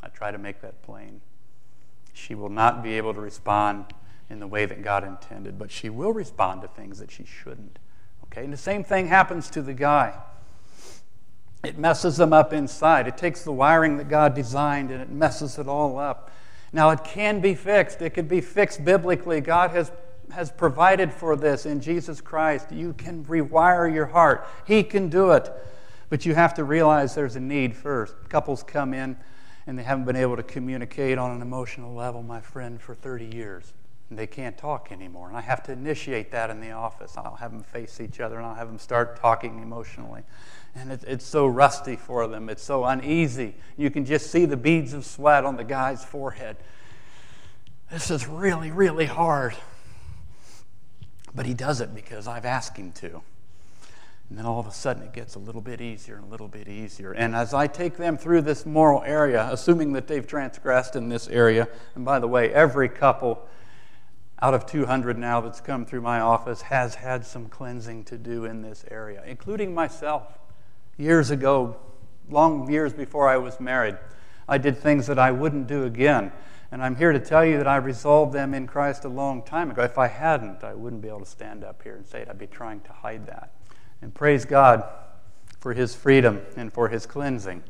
I 0.03 0.09
try 0.09 0.31
to 0.31 0.37
make 0.37 0.61
that 0.61 0.81
plain. 0.81 1.21
She 2.13 2.35
will 2.35 2.49
not 2.49 2.83
be 2.83 2.93
able 2.97 3.13
to 3.13 3.21
respond 3.21 3.93
in 4.29 4.39
the 4.39 4.47
way 4.47 4.65
that 4.65 4.83
God 4.83 5.03
intended, 5.03 5.59
but 5.59 5.71
she 5.71 5.89
will 5.89 6.13
respond 6.13 6.61
to 6.61 6.67
things 6.67 6.99
that 6.99 7.11
she 7.11 7.25
shouldn't. 7.25 7.79
Okay, 8.25 8.43
and 8.43 8.53
the 8.53 8.57
same 8.57 8.83
thing 8.83 9.07
happens 9.07 9.49
to 9.51 9.61
the 9.61 9.73
guy. 9.73 10.13
It 11.63 11.77
messes 11.77 12.17
them 12.17 12.33
up 12.33 12.53
inside. 12.53 13.07
It 13.07 13.17
takes 13.17 13.43
the 13.43 13.51
wiring 13.51 13.97
that 13.97 14.09
God 14.09 14.33
designed 14.33 14.89
and 14.89 15.01
it 15.01 15.09
messes 15.09 15.59
it 15.59 15.67
all 15.67 15.99
up. 15.99 16.31
Now, 16.73 16.89
it 16.89 17.03
can 17.03 17.41
be 17.41 17.53
fixed. 17.53 18.01
It 18.01 18.11
can 18.11 18.27
be 18.27 18.41
fixed 18.41 18.83
biblically. 18.83 19.41
God 19.41 19.71
has, 19.71 19.91
has 20.31 20.51
provided 20.51 21.13
for 21.13 21.35
this 21.35 21.65
in 21.65 21.81
Jesus 21.81 22.21
Christ. 22.21 22.71
You 22.71 22.93
can 22.93 23.25
rewire 23.25 23.93
your 23.93 24.07
heart, 24.07 24.47
He 24.65 24.83
can 24.83 25.09
do 25.09 25.31
it. 25.31 25.51
But 26.09 26.25
you 26.25 26.35
have 26.35 26.53
to 26.55 26.65
realize 26.65 27.15
there's 27.15 27.37
a 27.37 27.39
need 27.39 27.73
first. 27.73 28.15
Couples 28.27 28.63
come 28.63 28.93
in 28.93 29.15
and 29.65 29.79
they 29.79 29.83
haven't 29.83 30.03
been 30.03 30.17
able 30.17 30.35
to 30.35 30.43
communicate 30.43 31.17
on 31.17 31.31
an 31.31 31.41
emotional 31.41 31.93
level, 31.93 32.21
my 32.21 32.41
friend, 32.41 32.81
for 32.81 32.93
30 32.93 33.33
years. 33.33 33.71
And 34.09 34.19
they 34.19 34.27
can't 34.27 34.57
talk 34.57 34.91
anymore. 34.91 35.29
And 35.29 35.37
I 35.37 35.41
have 35.41 35.63
to 35.63 35.71
initiate 35.71 36.31
that 36.31 36.49
in 36.49 36.59
the 36.59 36.71
office. 36.71 37.15
I'll 37.15 37.37
have 37.37 37.51
them 37.51 37.63
face 37.63 38.01
each 38.01 38.19
other 38.19 38.35
and 38.35 38.45
I'll 38.45 38.55
have 38.55 38.67
them 38.67 38.77
start 38.77 39.21
talking 39.21 39.61
emotionally. 39.61 40.23
And 40.75 40.91
it, 40.91 41.05
it's 41.07 41.25
so 41.25 41.47
rusty 41.47 41.95
for 41.95 42.27
them, 42.27 42.49
it's 42.49 42.63
so 42.63 42.83
uneasy. 42.83 43.55
You 43.77 43.89
can 43.89 44.03
just 44.03 44.29
see 44.29 44.45
the 44.45 44.57
beads 44.57 44.91
of 44.91 45.05
sweat 45.05 45.45
on 45.45 45.55
the 45.55 45.63
guy's 45.63 46.03
forehead. 46.03 46.57
This 47.89 48.11
is 48.11 48.27
really, 48.27 48.71
really 48.71 49.05
hard. 49.05 49.55
But 51.33 51.45
he 51.45 51.53
does 51.53 51.81
it 51.81 51.95
because 51.95 52.27
I've 52.27 52.45
asked 52.45 52.77
him 52.77 52.91
to. 52.93 53.21
And 54.29 54.37
then 54.37 54.45
all 54.45 54.59
of 54.59 54.67
a 54.67 54.71
sudden 54.71 55.03
it 55.03 55.11
gets 55.11 55.35
a 55.35 55.39
little 55.39 55.59
bit 55.59 55.81
easier 55.81 56.15
and 56.15 56.23
a 56.23 56.29
little 56.29 56.47
bit 56.47 56.69
easier. 56.69 57.11
And 57.11 57.35
as 57.35 57.53
I 57.53 57.67
take 57.67 57.97
them 57.97 58.17
through 58.17 58.43
this 58.43 58.65
moral 58.65 59.03
area, 59.03 59.47
assuming 59.51 59.91
that 59.93 60.07
they've 60.07 60.25
transgressed 60.25 60.95
in 60.95 61.09
this 61.09 61.27
area, 61.27 61.67
and 61.95 62.05
by 62.05 62.19
the 62.19 62.27
way, 62.27 62.53
every 62.53 62.87
couple 62.87 63.45
out 64.41 64.53
of 64.53 64.65
200 64.65 65.17
now 65.17 65.41
that's 65.41 65.61
come 65.61 65.85
through 65.85 66.01
my 66.01 66.19
office 66.19 66.61
has 66.63 66.95
had 66.95 67.25
some 67.25 67.47
cleansing 67.47 68.05
to 68.05 68.17
do 68.17 68.45
in 68.45 68.61
this 68.61 68.85
area, 68.89 69.21
including 69.27 69.73
myself. 69.73 70.39
Years 70.97 71.29
ago, 71.29 71.75
long 72.29 72.71
years 72.71 72.93
before 72.93 73.27
I 73.27 73.37
was 73.37 73.59
married, 73.59 73.97
I 74.47 74.57
did 74.57 74.77
things 74.77 75.07
that 75.07 75.19
I 75.19 75.31
wouldn't 75.31 75.67
do 75.67 75.83
again. 75.83 76.31
And 76.71 76.81
I'm 76.81 76.95
here 76.95 77.11
to 77.11 77.19
tell 77.19 77.43
you 77.43 77.57
that 77.57 77.67
I 77.67 77.75
resolved 77.75 78.33
them 78.33 78.53
in 78.53 78.65
Christ 78.65 79.03
a 79.03 79.09
long 79.09 79.43
time 79.43 79.71
ago. 79.71 79.83
If 79.83 79.97
I 79.97 80.07
hadn't, 80.07 80.63
I 80.63 80.73
wouldn't 80.73 81.01
be 81.01 81.09
able 81.09 81.19
to 81.19 81.25
stand 81.25 81.65
up 81.65 81.83
here 81.83 81.95
and 81.95 82.05
say 82.05 82.21
it. 82.21 82.29
I'd 82.29 82.37
be 82.37 82.47
trying 82.47 82.79
to 82.81 82.93
hide 82.93 83.27
that. 83.27 83.51
And 84.01 84.13
praise 84.13 84.45
God 84.45 84.83
for 85.59 85.73
his 85.73 85.93
freedom 85.93 86.41
and 86.55 86.71
for 86.71 86.87
his 86.87 87.05
cleansing. 87.05 87.61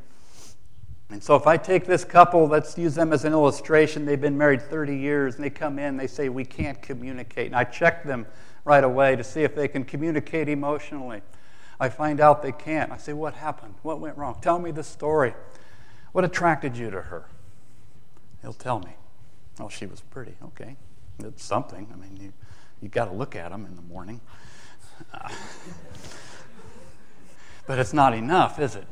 And 1.09 1.21
so, 1.21 1.35
if 1.35 1.45
I 1.45 1.57
take 1.57 1.85
this 1.85 2.05
couple, 2.05 2.47
let's 2.47 2.77
use 2.77 2.95
them 2.95 3.11
as 3.11 3.25
an 3.25 3.33
illustration. 3.33 4.05
They've 4.05 4.21
been 4.21 4.37
married 4.37 4.61
30 4.61 4.95
years, 4.95 5.35
and 5.35 5.43
they 5.43 5.49
come 5.49 5.77
in, 5.77 5.97
they 5.97 6.07
say, 6.07 6.29
We 6.29 6.45
can't 6.45 6.81
communicate. 6.81 7.47
And 7.47 7.55
I 7.55 7.65
check 7.65 8.05
them 8.05 8.25
right 8.63 8.83
away 8.83 9.17
to 9.17 9.23
see 9.23 9.43
if 9.43 9.53
they 9.53 9.67
can 9.67 9.83
communicate 9.83 10.47
emotionally. 10.47 11.21
I 11.81 11.89
find 11.89 12.21
out 12.21 12.43
they 12.43 12.53
can't. 12.53 12.91
I 12.93 12.97
say, 12.97 13.11
What 13.11 13.33
happened? 13.33 13.75
What 13.81 13.99
went 13.99 14.17
wrong? 14.17 14.37
Tell 14.41 14.57
me 14.57 14.71
the 14.71 14.83
story. 14.83 15.33
What 16.13 16.23
attracted 16.23 16.77
you 16.77 16.91
to 16.91 17.01
her? 17.01 17.25
He'll 18.41 18.53
tell 18.53 18.79
me. 18.79 18.93
Oh, 19.59 19.69
she 19.69 19.85
was 19.85 20.01
pretty. 20.01 20.35
Okay. 20.43 20.75
It's 21.19 21.43
something. 21.43 21.87
I 21.93 21.95
mean, 21.95 22.17
you, 22.19 22.33
you 22.81 22.89
got 22.89 23.05
to 23.05 23.13
look 23.13 23.35
at 23.35 23.51
them 23.51 23.65
in 23.65 23.75
the 23.75 23.81
morning. 23.81 24.21
But 27.71 27.79
it's 27.79 27.93
not 27.93 28.13
enough, 28.13 28.59
is 28.59 28.75
it? 28.75 28.85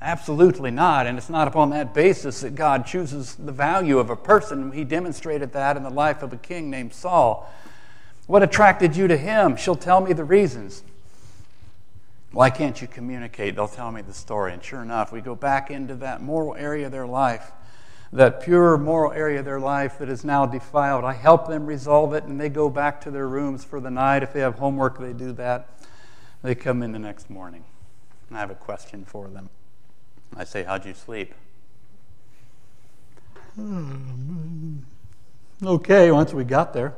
Absolutely 0.00 0.72
not. 0.72 1.06
And 1.06 1.18
it's 1.18 1.30
not 1.30 1.46
upon 1.46 1.70
that 1.70 1.94
basis 1.94 2.40
that 2.40 2.56
God 2.56 2.86
chooses 2.86 3.36
the 3.36 3.52
value 3.52 3.98
of 3.98 4.10
a 4.10 4.16
person. 4.16 4.72
He 4.72 4.82
demonstrated 4.82 5.52
that 5.52 5.76
in 5.76 5.82
the 5.82 5.90
life 5.90 6.22
of 6.22 6.32
a 6.32 6.36
king 6.36 6.70
named 6.70 6.92
Saul. 6.92 7.48
What 8.26 8.42
attracted 8.42 8.96
you 8.96 9.06
to 9.08 9.16
him? 9.16 9.56
She'll 9.56 9.76
tell 9.76 10.00
me 10.00 10.12
the 10.12 10.24
reasons. 10.24 10.82
Why 12.32 12.48
can't 12.48 12.80
you 12.80 12.88
communicate? 12.88 13.56
They'll 13.56 13.68
tell 13.68 13.92
me 13.92 14.02
the 14.02 14.14
story. 14.14 14.54
And 14.54 14.64
sure 14.64 14.82
enough, 14.82 15.12
we 15.12 15.20
go 15.20 15.34
back 15.34 15.70
into 15.70 15.94
that 15.96 16.22
moral 16.22 16.54
area 16.54 16.86
of 16.86 16.92
their 16.92 17.06
life, 17.06 17.52
that 18.12 18.40
pure 18.40 18.76
moral 18.76 19.12
area 19.12 19.38
of 19.38 19.44
their 19.44 19.60
life 19.60 19.98
that 19.98 20.08
is 20.08 20.24
now 20.24 20.44
defiled. 20.44 21.04
I 21.04 21.12
help 21.12 21.46
them 21.46 21.66
resolve 21.66 22.12
it, 22.14 22.24
and 22.24 22.40
they 22.40 22.48
go 22.48 22.68
back 22.68 23.00
to 23.02 23.10
their 23.10 23.28
rooms 23.28 23.64
for 23.64 23.80
the 23.80 23.90
night. 23.90 24.22
If 24.22 24.32
they 24.32 24.40
have 24.40 24.56
homework, 24.56 24.98
they 24.98 25.12
do 25.12 25.32
that. 25.32 25.68
They 26.42 26.54
come 26.54 26.82
in 26.82 26.92
the 26.92 26.98
next 26.98 27.30
morning. 27.30 27.64
And 28.28 28.36
I 28.36 28.40
have 28.40 28.50
a 28.50 28.56
question 28.56 29.04
for 29.04 29.28
them. 29.28 29.48
I 30.36 30.44
say, 30.44 30.64
How'd 30.64 30.84
you 30.86 30.94
sleep? 30.94 31.34
Hmm. 33.54 34.78
Okay, 35.62 36.10
once 36.10 36.32
we 36.32 36.44
got 36.44 36.72
there. 36.72 36.94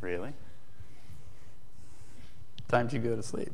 Really? 0.00 0.32
Time 2.68 2.88
to 2.88 2.98
go 2.98 3.14
to 3.14 3.22
sleep. 3.22 3.52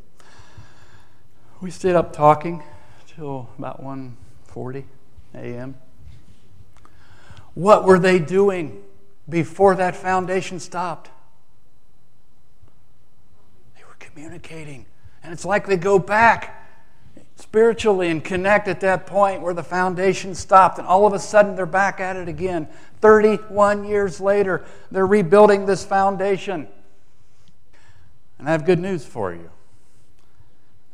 We 1.60 1.70
stayed 1.70 1.96
up 1.96 2.12
talking 2.12 2.62
till 3.06 3.50
about 3.58 3.82
1:40 3.82 4.84
a.m. 5.34 5.74
What 7.54 7.84
were 7.84 7.98
they 7.98 8.18
doing 8.18 8.82
before 9.28 9.74
that 9.76 9.96
foundation 9.96 10.60
stopped? 10.60 11.10
They 13.76 13.84
were 13.84 13.96
communicating. 13.98 14.86
And 15.22 15.32
it's 15.32 15.44
like 15.44 15.66
they 15.66 15.76
go 15.76 15.98
back 15.98 16.54
spiritually 17.36 18.08
and 18.08 18.22
connect 18.24 18.68
at 18.68 18.80
that 18.80 19.06
point 19.06 19.42
where 19.42 19.54
the 19.54 19.62
foundation 19.62 20.34
stopped. 20.34 20.78
And 20.78 20.86
all 20.86 21.06
of 21.06 21.12
a 21.12 21.18
sudden, 21.18 21.54
they're 21.56 21.66
back 21.66 22.00
at 22.00 22.16
it 22.16 22.28
again. 22.28 22.68
31 23.00 23.84
years 23.84 24.20
later, 24.20 24.64
they're 24.90 25.06
rebuilding 25.06 25.66
this 25.66 25.84
foundation. 25.84 26.68
And 28.38 28.48
I 28.48 28.52
have 28.52 28.64
good 28.64 28.78
news 28.78 29.04
for 29.04 29.32
you. 29.32 29.50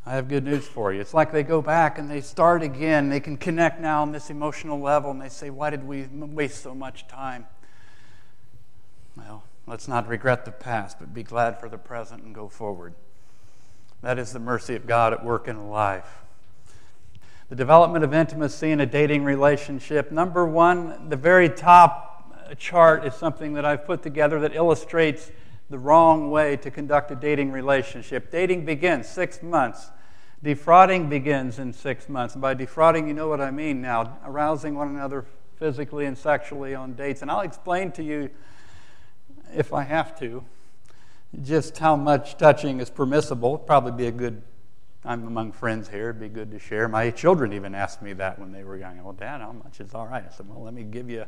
I 0.07 0.17
have 0.17 0.29
good 0.29 0.45
news 0.45 0.67
for 0.67 0.93
you. 0.93 1.01
It's 1.01 1.15
like 1.15 1.33
they 1.33 1.43
go 1.43 1.63
back 1.63 1.99
and 1.99 2.11
they 2.11 2.21
start 2.21 2.63
again. 2.63 3.09
They 3.09 3.21
can 3.21 3.39
connect 3.39 3.81
now 3.81 4.03
on 4.03 4.13
this 4.13 4.29
emotional 4.29 4.79
level 4.79 5.11
and 5.11 5.21
they 5.21 5.31
say, 5.31 5.49
Why 5.49 5.71
did 5.71 5.85
we 5.85 6.07
waste 6.13 6.63
so 6.63 6.75
much 6.75 7.09
time? 7.09 7.47
Well, 9.17 9.45
let's 9.67 9.89
not 9.89 10.07
regret 10.07 10.45
the 10.45 10.53
past, 10.53 10.99
but 10.99 11.15
be 11.15 11.23
glad 11.23 11.59
for 11.59 11.71
the 11.71 11.79
present 11.79 12.23
and 12.23 12.35
go 12.35 12.49
forward. 12.49 12.93
That 14.03 14.19
is 14.19 14.35
the 14.35 14.39
mercy 14.39 14.75
of 14.75 14.87
God 14.87 15.15
at 15.15 15.25
work 15.25 15.49
in 15.49 15.57
a 15.57 15.67
life. 15.67 16.23
The 17.49 17.57
development 17.57 18.05
of 18.05 18.13
intimacy 18.13 18.73
in 18.73 18.81
a 18.81 18.87
dating 18.87 19.25
relationship. 19.25 20.13
Number 20.13 20.47
one, 20.47 21.09
the 21.09 21.17
very 21.17 21.49
top 21.49 22.35
uh, 22.51 22.55
chart 22.57 23.07
is 23.07 23.15
something 23.15 23.55
that 23.55 23.65
I've 23.65 23.87
put 23.87 24.03
together 24.03 24.41
that 24.41 24.55
illustrates 24.55 25.31
the 25.71 25.79
wrong 25.79 26.31
way 26.31 26.57
to 26.59 26.71
conduct 26.71 27.11
a 27.11 27.17
dating 27.17 27.53
relationship. 27.53 28.31
Dating 28.31 28.67
begins 28.67 29.09
six 29.09 29.43
months. 29.43 29.91
Defrauding 30.45 31.09
begins 31.09 31.59
in 31.59 31.73
six 31.73 32.07
months. 32.07 32.37
By 32.37 32.53
defrauding, 32.53 33.09
you 33.09 33.15
know 33.15 33.29
what 33.29 33.41
I 33.41 33.51
mean 33.51 33.81
now 33.81 34.19
arousing 34.27 34.75
one 34.75 34.89
another 34.89 35.25
physically 35.59 36.05
and 36.05 36.19
sexually 36.19 36.75
on 36.75 36.93
dates. 36.93 37.23
And 37.23 37.31
I'll 37.31 37.41
explain 37.41 37.93
to 37.93 38.03
you, 38.03 38.29
if 39.55 39.73
I 39.73 39.85
have 39.85 40.19
to, 40.19 40.45
just 41.43 41.79
how 41.79 41.97
much 41.97 42.37
touching 42.37 42.81
is 42.81 42.91
permissible. 42.91 43.57
Probably 43.57 43.93
be 43.93 44.07
a 44.07 44.13
good, 44.13 44.43
I'm 45.03 45.27
among 45.27 45.53
friends 45.53 45.89
here, 45.89 46.11
it'd 46.11 46.21
be 46.21 46.29
good 46.29 46.51
to 46.51 46.59
share. 46.59 46.89
My 46.89 47.11
children 47.11 47.55
even 47.55 47.75
asked 47.75 48.03
me 48.03 48.13
that 48.13 48.39
when 48.39 48.53
they 48.53 48.65
were 48.65 48.77
young. 48.77 49.03
Well, 49.03 49.15
Dad, 49.15 49.41
how 49.41 49.53
much 49.53 49.81
is 49.81 49.95
all 49.95 50.07
right? 50.07 50.25
I 50.31 50.31
said, 50.31 50.47
Well, 50.47 50.63
let 50.63 50.75
me 50.75 50.83
give 50.83 51.09
you 51.09 51.25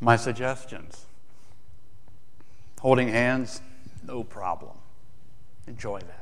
my 0.00 0.16
suggestions. 0.16 1.06
Holding 2.80 3.06
hands, 3.06 3.62
no 4.04 4.24
problem. 4.24 4.72
Enjoy 5.68 6.00
that. 6.00 6.21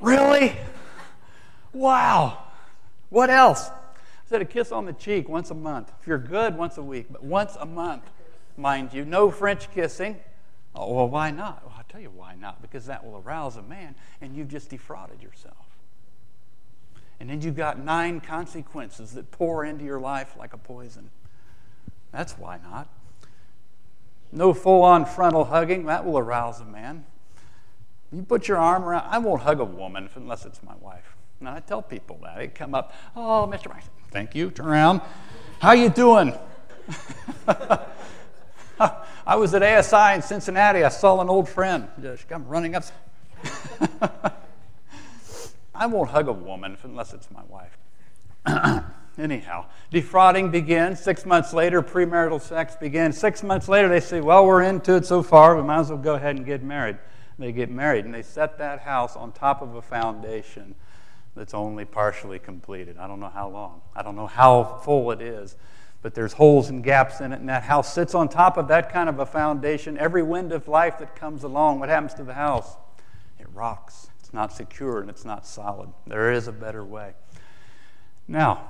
Really? 0.00 0.56
Wow. 1.72 2.44
What 3.10 3.30
else? 3.30 3.68
I 3.68 4.30
said 4.30 4.42
a 4.42 4.44
kiss 4.44 4.72
on 4.72 4.84
the 4.84 4.92
cheek 4.92 5.28
once 5.28 5.50
a 5.50 5.54
month. 5.54 5.92
If 6.00 6.06
you're 6.06 6.18
good, 6.18 6.56
once 6.56 6.76
a 6.76 6.82
week, 6.82 7.06
but 7.10 7.24
once 7.24 7.56
a 7.58 7.66
month 7.66 8.02
mind 8.58 8.92
you. 8.92 9.04
No 9.04 9.30
French 9.30 9.70
kissing. 9.72 10.18
Oh, 10.74 10.92
well, 10.92 11.08
why 11.08 11.30
not? 11.30 11.64
Well, 11.64 11.74
I'll 11.78 11.84
tell 11.88 12.00
you 12.00 12.10
why 12.10 12.34
not. 12.34 12.60
Because 12.60 12.86
that 12.86 13.04
will 13.04 13.22
arouse 13.24 13.56
a 13.56 13.62
man, 13.62 13.94
and 14.20 14.36
you've 14.36 14.48
just 14.48 14.68
defrauded 14.68 15.22
yourself. 15.22 15.56
And 17.20 17.30
then 17.30 17.40
you've 17.40 17.56
got 17.56 17.78
nine 17.78 18.20
consequences 18.20 19.12
that 19.12 19.30
pour 19.30 19.64
into 19.64 19.84
your 19.84 19.98
life 19.98 20.36
like 20.38 20.52
a 20.52 20.58
poison. 20.58 21.10
That's 22.12 22.38
why 22.38 22.58
not. 22.62 22.88
No 24.30 24.52
full 24.52 24.82
on 24.82 25.04
frontal 25.04 25.46
hugging, 25.46 25.86
that 25.86 26.04
will 26.04 26.18
arouse 26.18 26.60
a 26.60 26.64
man. 26.64 27.06
You 28.12 28.22
put 28.22 28.48
your 28.48 28.56
arm 28.56 28.84
around, 28.84 29.06
I 29.08 29.18
won't 29.18 29.42
hug 29.42 29.60
a 29.60 29.64
woman 29.64 30.08
unless 30.14 30.46
it's 30.46 30.62
my 30.62 30.74
wife. 30.80 31.16
And 31.40 31.48
I 31.48 31.60
tell 31.60 31.82
people 31.82 32.18
that. 32.22 32.38
They 32.38 32.48
come 32.48 32.74
up, 32.74 32.94
oh, 33.14 33.48
Mr. 33.50 33.68
Mike, 33.68 33.84
thank 34.10 34.34
you, 34.34 34.50
turn 34.50 34.66
around. 34.66 35.02
How 35.60 35.72
you 35.72 35.88
doing? 35.88 36.34
I 39.26 39.36
was 39.36 39.52
at 39.54 39.62
ASI 39.62 40.14
in 40.16 40.22
Cincinnati. 40.22 40.84
I 40.84 40.88
saw 40.88 41.20
an 41.20 41.28
old 41.28 41.48
friend 41.48 41.88
just 42.00 42.28
come 42.28 42.46
running 42.46 42.74
up. 42.74 42.84
I 45.74 45.86
won't 45.86 46.10
hug 46.10 46.28
a 46.28 46.32
woman 46.32 46.78
unless 46.82 47.12
it's 47.12 47.28
my 47.30 47.42
wife. 47.48 47.76
Anyhow, 49.18 49.66
defrauding 49.90 50.50
begins. 50.50 51.00
Six 51.00 51.26
months 51.26 51.52
later, 51.52 51.82
premarital 51.82 52.40
sex 52.40 52.76
begins. 52.76 53.18
Six 53.18 53.42
months 53.42 53.68
later, 53.68 53.88
they 53.88 54.00
say, 54.00 54.20
Well, 54.20 54.46
we're 54.46 54.62
into 54.62 54.94
it 54.94 55.04
so 55.06 55.22
far, 55.22 55.56
we 55.56 55.62
might 55.62 55.80
as 55.80 55.90
well 55.90 55.98
go 55.98 56.14
ahead 56.14 56.36
and 56.36 56.46
get 56.46 56.62
married. 56.62 56.96
They 57.38 57.52
get 57.52 57.70
married, 57.70 58.04
and 58.04 58.12
they 58.12 58.22
set 58.22 58.58
that 58.58 58.80
house 58.80 59.14
on 59.14 59.32
top 59.32 59.62
of 59.62 59.74
a 59.76 59.82
foundation 59.82 60.74
that's 61.36 61.54
only 61.54 61.84
partially 61.84 62.38
completed. 62.38 62.98
I 62.98 63.06
don't 63.06 63.20
know 63.20 63.30
how 63.30 63.48
long, 63.48 63.80
I 63.94 64.02
don't 64.02 64.16
know 64.16 64.26
how 64.26 64.80
full 64.82 65.10
it 65.12 65.20
is, 65.20 65.54
but 66.02 66.14
there's 66.14 66.32
holes 66.32 66.68
and 66.68 66.82
gaps 66.82 67.20
in 67.20 67.32
it, 67.32 67.38
and 67.38 67.48
that 67.48 67.62
house 67.62 67.92
sits 67.92 68.14
on 68.14 68.28
top 68.28 68.56
of 68.56 68.68
that 68.68 68.92
kind 68.92 69.08
of 69.08 69.20
a 69.20 69.26
foundation. 69.26 69.96
Every 69.98 70.22
wind 70.22 70.52
of 70.52 70.66
life 70.66 70.98
that 70.98 71.14
comes 71.14 71.44
along, 71.44 71.78
what 71.78 71.88
happens 71.88 72.14
to 72.14 72.24
the 72.24 72.34
house? 72.34 72.76
It 73.38 73.46
rocks. 73.54 74.08
It's 74.18 74.34
not 74.34 74.52
secure 74.52 75.00
and 75.00 75.08
it's 75.08 75.24
not 75.24 75.46
solid. 75.46 75.90
There 76.06 76.32
is 76.32 76.48
a 76.48 76.52
better 76.52 76.84
way. 76.84 77.14
Now, 78.26 78.66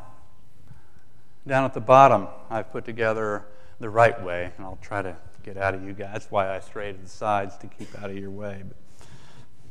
down 1.46 1.64
at 1.64 1.74
the 1.74 1.81
bottom, 1.81 2.28
I've 2.50 2.70
put 2.70 2.85
together 2.85 3.44
the 3.81 3.88
right 3.88 4.22
way, 4.22 4.52
and 4.57 4.66
I'll 4.66 4.78
try 4.83 5.02
to 5.02 5.16
get 5.48 5.62
out 5.62 5.74
of 5.74 5.82
you 5.82 5.92
guys. 5.92 6.11
That's 6.12 6.30
why 6.30 6.54
I 6.54 6.61
strayed 6.61 6.96
to 6.96 7.02
the 7.02 7.08
sides 7.08 7.56
to 7.58 7.66
keep 7.66 7.98
out 8.00 8.11
of 8.11 8.18
your 8.18 8.30
way, 8.30 8.62
but 8.66 8.76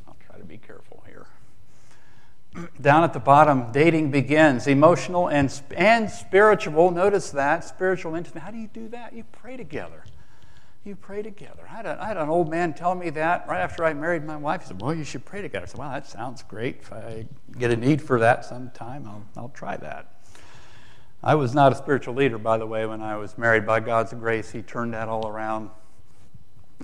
I'll 0.06 0.16
try 0.26 0.36
to 0.38 0.44
be 0.44 0.58
careful 0.58 1.04
here. 1.06 1.26
Down 2.80 3.04
at 3.04 3.12
the 3.12 3.20
bottom, 3.20 3.70
dating 3.70 4.10
begins. 4.10 4.66
Emotional 4.66 5.28
and, 5.28 5.52
and 5.76 6.10
spiritual. 6.10 6.90
Notice 6.90 7.30
that. 7.30 7.62
Spiritual 7.62 8.16
intimacy. 8.16 8.40
How 8.40 8.50
do 8.50 8.58
you 8.58 8.68
do 8.72 8.88
that? 8.88 9.12
You 9.12 9.24
pray 9.30 9.56
together. 9.56 10.02
You 10.84 10.96
pray 10.96 11.22
together. 11.22 11.62
I 11.68 11.76
had, 11.76 11.86
a, 11.86 11.98
I 12.00 12.06
had 12.06 12.16
an 12.16 12.28
old 12.28 12.50
man 12.50 12.72
tell 12.72 12.94
me 12.94 13.10
that 13.10 13.46
right 13.46 13.60
after 13.60 13.84
I 13.84 13.92
married 13.92 14.24
my 14.24 14.36
wife. 14.36 14.62
He 14.62 14.68
said, 14.68 14.80
Well, 14.80 14.94
you 14.94 15.04
should 15.04 15.24
pray 15.24 15.42
together. 15.42 15.64
I 15.64 15.68
said, 15.68 15.78
Well, 15.78 15.90
that 15.90 16.06
sounds 16.06 16.42
great. 16.42 16.78
If 16.80 16.92
I 16.92 17.26
get 17.58 17.70
a 17.70 17.76
need 17.76 18.00
for 18.02 18.18
that 18.18 18.44
sometime, 18.44 19.06
I'll, 19.06 19.24
I'll 19.36 19.50
try 19.50 19.76
that. 19.76 20.17
I 21.22 21.34
was 21.34 21.52
not 21.52 21.72
a 21.72 21.74
spiritual 21.74 22.14
leader, 22.14 22.38
by 22.38 22.58
the 22.58 22.66
way, 22.66 22.86
when 22.86 23.02
I 23.02 23.16
was 23.16 23.36
married. 23.36 23.66
By 23.66 23.80
God's 23.80 24.12
grace, 24.14 24.52
He 24.52 24.62
turned 24.62 24.94
that 24.94 25.08
all 25.08 25.26
around. 25.26 25.70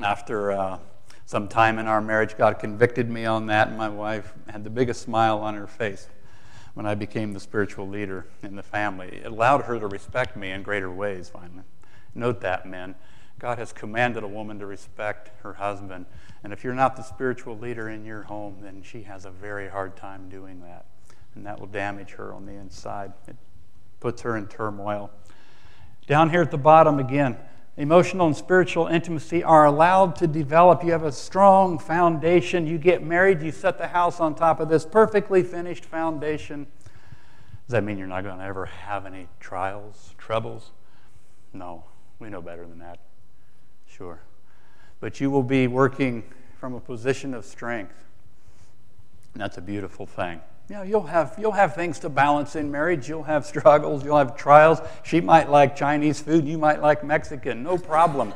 After 0.03 0.51
uh, 0.51 0.79
some 1.25 1.47
time 1.47 1.79
in 1.79 1.87
our 1.87 2.01
marriage, 2.01 2.37
God 2.37 2.59
convicted 2.59 3.09
me 3.09 3.27
on 3.27 3.47
that, 3.47 3.68
and 3.68 3.79
my 3.79 3.88
wife 3.88 4.35
had 4.49 4.64
the 4.64 4.70
biggest 4.70 5.03
smile 5.03 5.38
on 5.38 5.55
her 5.55 5.68
face 5.68 6.09
when 6.75 6.85
I 6.85 6.97
became 6.97 7.33
the 7.33 7.38
spiritual 7.38 7.88
leader 7.88 8.27
in 8.42 8.57
the 8.57 8.62
family. 8.64 9.20
It 9.23 9.27
allowed 9.27 9.62
her 9.62 9.79
to 9.79 9.87
respect 9.87 10.37
me 10.37 10.51
in 10.51 10.64
greater 10.64 10.90
ways, 10.90 11.29
finally. 11.29 11.62
Note 12.12 12.40
that, 12.40 12.66
men. 12.66 12.97
God 13.38 13.59
has 13.59 13.73
commanded 13.73 14.25
a 14.25 14.29
woman 14.29 14.59
to 14.59 14.66
respect 14.66 15.31
her 15.42 15.55
husband. 15.55 16.07
And 16.42 16.53
if 16.53 16.64
you're 16.64 16.75
not 16.75 16.97
the 16.97 17.03
spiritual 17.03 17.57
leader 17.57 17.88
in 17.88 18.05
your 18.05 18.23
home, 18.23 18.59
then 18.62 18.83
she 18.83 19.03
has 19.05 19.25
a 19.25 19.31
very 19.31 19.68
hard 19.68 19.97
time 19.97 20.29
doing 20.29 20.61
that. 20.62 20.87
And 21.37 21.47
that 21.47 21.61
will 21.61 21.68
damage 21.68 22.12
her 22.12 22.33
on 22.33 22.47
the 22.47 22.53
inside. 22.53 23.12
It 23.29 23.37
puts 24.04 24.20
her 24.20 24.36
in 24.36 24.46
turmoil. 24.46 25.10
Down 26.06 26.28
here 26.28 26.42
at 26.42 26.50
the 26.50 26.58
bottom 26.58 26.98
again, 26.98 27.38
emotional 27.78 28.26
and 28.26 28.36
spiritual 28.36 28.86
intimacy 28.86 29.42
are 29.42 29.64
allowed 29.64 30.14
to 30.16 30.26
develop. 30.26 30.84
You 30.84 30.92
have 30.92 31.04
a 31.04 31.10
strong 31.10 31.78
foundation. 31.78 32.66
You 32.66 32.76
get 32.76 33.02
married, 33.02 33.40
you 33.40 33.50
set 33.50 33.78
the 33.78 33.86
house 33.86 34.20
on 34.20 34.34
top 34.34 34.60
of 34.60 34.68
this 34.68 34.84
perfectly 34.84 35.42
finished 35.42 35.86
foundation. 35.86 36.66
Does 37.66 37.72
that 37.72 37.82
mean 37.82 37.96
you're 37.96 38.06
not 38.06 38.24
going 38.24 38.36
to 38.36 38.44
ever 38.44 38.66
have 38.66 39.06
any 39.06 39.26
trials, 39.40 40.14
troubles? 40.18 40.72
No, 41.54 41.84
we 42.18 42.28
know 42.28 42.42
better 42.42 42.66
than 42.66 42.80
that. 42.80 42.98
Sure. 43.86 44.20
But 45.00 45.18
you 45.18 45.30
will 45.30 45.42
be 45.42 45.66
working 45.66 46.24
from 46.60 46.74
a 46.74 46.80
position 46.80 47.32
of 47.32 47.46
strength. 47.46 48.04
And 49.32 49.40
that's 49.40 49.56
a 49.56 49.62
beautiful 49.62 50.04
thing. 50.04 50.42
You 50.68 50.77
know, 50.77 50.83
you'll 50.83 51.07
have, 51.07 51.35
you'll 51.38 51.53
have 51.53 51.74
things 51.74 51.98
to 52.00 52.09
balance 52.09 52.57
in 52.57 52.70
marriage. 52.70 53.09
You'll 53.09 53.24
have 53.24 53.44
struggles. 53.44 54.03
You'll 54.03 54.16
have 54.16 54.37
trials. 54.37 54.81
She 55.03 55.20
might 55.20 55.50
like 55.50 55.77
Chinese 55.77 56.20
food. 56.20 56.46
You 56.46 56.57
might 56.57 56.81
like 56.81 57.05
Mexican. 57.05 57.62
No 57.62 57.77
problem. 57.77 58.33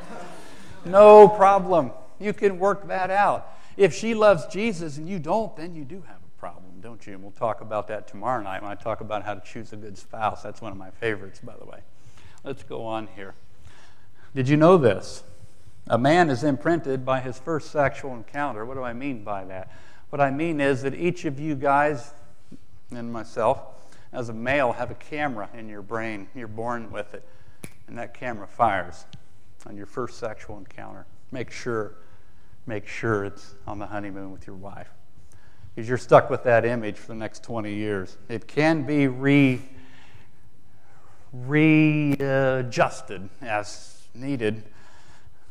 no 0.84 1.28
problem. 1.28 1.92
You 2.20 2.34
can 2.34 2.58
work 2.58 2.88
that 2.88 3.10
out. 3.10 3.54
If 3.78 3.94
she 3.94 4.12
loves 4.14 4.44
Jesus 4.46 4.98
and 4.98 5.08
you 5.08 5.18
don't, 5.18 5.56
then 5.56 5.74
you 5.74 5.84
do 5.84 6.02
have 6.02 6.16
a 6.16 6.40
problem, 6.40 6.80
don't 6.82 7.06
you? 7.06 7.14
And 7.14 7.22
we'll 7.22 7.32
talk 7.32 7.62
about 7.62 7.88
that 7.88 8.08
tomorrow 8.08 8.42
night 8.42 8.60
when 8.60 8.70
I 8.70 8.74
talk 8.74 9.00
about 9.00 9.22
how 9.22 9.34
to 9.34 9.40
choose 9.40 9.72
a 9.72 9.76
good 9.76 9.96
spouse. 9.96 10.42
That's 10.42 10.60
one 10.60 10.72
of 10.72 10.78
my 10.78 10.90
favorites, 10.90 11.40
by 11.42 11.54
the 11.56 11.64
way. 11.64 11.78
Let's 12.44 12.62
go 12.62 12.84
on 12.84 13.08
here. 13.16 13.34
Did 14.34 14.48
you 14.48 14.58
know 14.58 14.76
this? 14.76 15.22
A 15.86 15.96
man 15.96 16.28
is 16.28 16.44
imprinted 16.44 17.06
by 17.06 17.20
his 17.20 17.38
first 17.38 17.70
sexual 17.70 18.14
encounter. 18.14 18.66
What 18.66 18.74
do 18.74 18.82
I 18.82 18.92
mean 18.92 19.24
by 19.24 19.44
that? 19.44 19.72
What 20.10 20.20
I 20.20 20.30
mean 20.30 20.60
is 20.60 20.82
that 20.82 20.94
each 20.94 21.24
of 21.24 21.38
you 21.40 21.54
guys 21.54 22.12
and 22.90 23.12
myself, 23.12 23.60
as 24.12 24.28
a 24.28 24.32
male, 24.32 24.72
have 24.72 24.90
a 24.90 24.94
camera 24.94 25.48
in 25.54 25.68
your 25.68 25.82
brain. 25.82 26.28
You're 26.34 26.48
born 26.48 26.90
with 26.90 27.14
it. 27.14 27.26
And 27.86 27.98
that 27.98 28.14
camera 28.14 28.46
fires 28.46 29.04
on 29.66 29.76
your 29.76 29.86
first 29.86 30.18
sexual 30.18 30.58
encounter. 30.58 31.06
Make 31.30 31.50
sure, 31.50 31.94
make 32.66 32.86
sure 32.86 33.24
it's 33.24 33.54
on 33.66 33.78
the 33.78 33.86
honeymoon 33.86 34.32
with 34.32 34.46
your 34.46 34.56
wife. 34.56 34.88
Because 35.74 35.88
you're 35.88 35.98
stuck 35.98 36.30
with 36.30 36.42
that 36.44 36.64
image 36.64 36.96
for 36.96 37.08
the 37.08 37.14
next 37.14 37.42
20 37.44 37.72
years. 37.72 38.16
It 38.28 38.48
can 38.48 38.82
be 38.84 39.06
re, 39.06 39.60
readjusted 41.32 43.28
as 43.40 44.02
needed, 44.14 44.64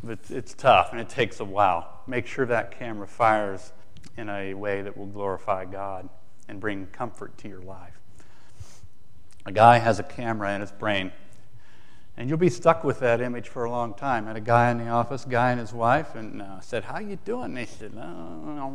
but 0.04 0.20
it's 0.30 0.54
tough 0.54 0.90
and 0.92 1.00
it 1.00 1.10
takes 1.10 1.40
a 1.40 1.46
while. 1.46 2.02
Make 2.08 2.28
sure 2.28 2.46
that 2.48 2.78
camera 2.78 3.08
fires 3.08 3.72
in 4.18 4.30
a 4.30 4.54
way 4.54 4.82
that 4.82 4.98
will 4.98 5.06
glorify 5.06 5.66
God 5.66 6.10
and 6.48 6.60
bring 6.60 6.88
comfort 6.88 7.38
to 7.40 7.48
your 7.48 7.62
life. 7.62 8.00
A 9.46 9.52
guy 9.52 9.78
has 9.78 10.00
a 10.00 10.04
camera 10.04 10.54
in 10.54 10.62
his 10.62 10.72
brain, 10.72 11.12
and 12.18 12.28
you'll 12.28 12.38
be 12.38 12.50
stuck 12.50 12.84
with 12.84 13.00
that 13.00 13.22
image 13.22 13.48
for 13.48 13.64
a 13.64 13.72
long 13.72 13.94
time. 13.94 14.26
Had 14.26 14.36
a 14.36 14.42
guy 14.42 14.72
in 14.72 14.78
the 14.78 14.90
office, 14.90 15.24
guy 15.24 15.52
and 15.52 15.60
his 15.60 15.72
wife, 15.72 16.16
and 16.16 16.42
uh, 16.42 16.60
said, 16.60 16.84
"How 16.84 17.00
you 17.00 17.18
doing?" 17.24 17.54
They 17.54 17.66
said, 17.66 17.94
oh, 17.96 18.74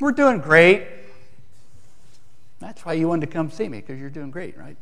"We're 0.00 0.12
doing 0.12 0.40
great." 0.40 0.86
That's 2.60 2.84
why 2.84 2.94
you 2.94 3.08
wanted 3.08 3.26
to 3.26 3.32
come 3.32 3.50
see 3.50 3.68
me 3.68 3.80
because 3.80 4.00
you're 4.00 4.10
doing 4.10 4.30
great, 4.30 4.56
right? 4.56 4.76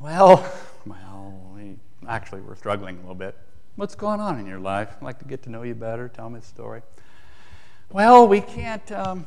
Well, 0.00 0.50
well, 0.86 1.52
we 1.54 1.76
actually 2.08 2.40
we're 2.40 2.56
struggling 2.56 2.96
a 2.96 3.00
little 3.00 3.14
bit. 3.14 3.36
What's 3.76 3.94
going 3.94 4.20
on 4.20 4.38
in 4.38 4.46
your 4.46 4.58
life? 4.58 4.96
I'd 4.96 5.04
like 5.04 5.18
to 5.20 5.24
get 5.24 5.42
to 5.44 5.50
know 5.50 5.62
you 5.62 5.74
better. 5.74 6.08
Tell 6.08 6.28
me 6.28 6.40
the 6.40 6.46
story. 6.46 6.82
Well, 7.92 8.28
we 8.28 8.40
can't, 8.40 8.92
um, 8.92 9.26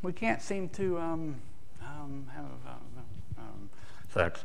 we 0.00 0.12
can't 0.12 0.40
seem 0.40 0.68
to 0.70 0.98
um, 1.00 1.34
um, 1.82 2.26
have 2.32 2.44
uh, 2.64 3.40
um, 3.40 3.68
sex. 4.12 4.44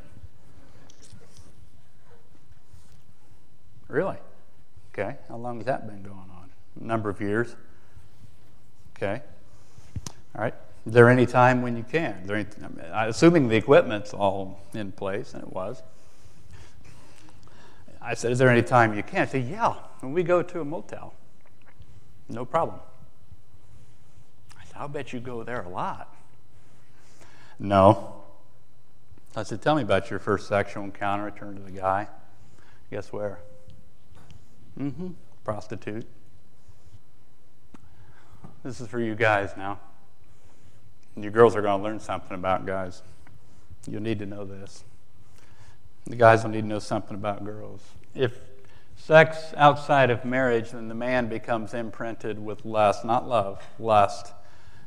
Really? 3.87 4.17
Okay. 4.91 5.17
How 5.27 5.37
long 5.37 5.57
has 5.57 5.67
that 5.67 5.85
been 5.85 6.01
going 6.01 6.17
on? 6.17 6.49
A 6.81 6.83
number 6.83 7.11
of 7.11 7.21
years. 7.21 7.55
Okay. 8.97 9.21
All 10.35 10.41
right. 10.41 10.55
Is 10.87 10.93
there 10.93 11.07
any 11.07 11.27
time 11.27 11.61
when 11.61 11.77
you 11.77 11.83
can? 11.83 12.25
There 12.25 12.37
any, 12.37 12.47
assuming 12.91 13.49
the 13.49 13.55
equipment's 13.55 14.15
all 14.15 14.61
in 14.73 14.91
place, 14.91 15.35
and 15.35 15.43
it 15.43 15.53
was. 15.53 15.83
I 18.01 18.15
said, 18.15 18.31
Is 18.31 18.39
there 18.39 18.49
any 18.49 18.63
time 18.63 18.95
you 18.95 19.03
can't? 19.03 19.29
I 19.29 19.31
said, 19.31 19.43
Yeah, 19.43 19.75
when 19.99 20.11
we 20.11 20.23
go 20.23 20.41
to 20.41 20.61
a 20.61 20.65
motel. 20.65 21.13
No 22.29 22.45
problem. 22.45 22.79
I'll 24.79 24.87
bet 24.87 25.11
you 25.11 25.19
go 25.19 25.43
there 25.43 25.61
a 25.61 25.69
lot. 25.69 26.15
No. 27.59 28.23
I 29.35 29.43
said, 29.43 29.61
Tell 29.61 29.75
me 29.75 29.81
about 29.81 30.09
your 30.09 30.19
first 30.19 30.47
sexual 30.47 30.85
encounter. 30.85 31.27
I 31.27 31.31
turned 31.31 31.57
to 31.57 31.63
the 31.63 31.77
guy. 31.77 32.07
Guess 32.89 33.11
where? 33.11 33.39
Mm 34.79 34.93
hmm. 34.93 35.07
Prostitute. 35.43 36.05
This 38.63 38.79
is 38.79 38.87
for 38.87 39.01
you 39.01 39.15
guys 39.15 39.51
now. 39.57 39.79
And 41.15 41.23
your 41.25 41.33
girls 41.33 41.57
are 41.57 41.61
going 41.61 41.79
to 41.79 41.83
learn 41.83 41.99
something 41.99 42.33
about 42.33 42.65
guys. 42.65 43.01
You'll 43.85 44.01
need 44.01 44.19
to 44.19 44.25
know 44.25 44.45
this. 44.45 44.85
The 46.05 46.15
guys 46.15 46.43
will 46.43 46.51
need 46.51 46.61
to 46.61 46.67
know 46.67 46.79
something 46.79 47.15
about 47.15 47.43
girls. 47.43 47.81
If 48.15 48.37
sex 48.95 49.53
outside 49.57 50.09
of 50.09 50.23
marriage, 50.23 50.71
then 50.71 50.87
the 50.87 50.95
man 50.95 51.27
becomes 51.27 51.73
imprinted 51.73 52.39
with 52.39 52.63
lust, 52.63 53.03
not 53.03 53.27
love, 53.27 53.61
lust 53.77 54.33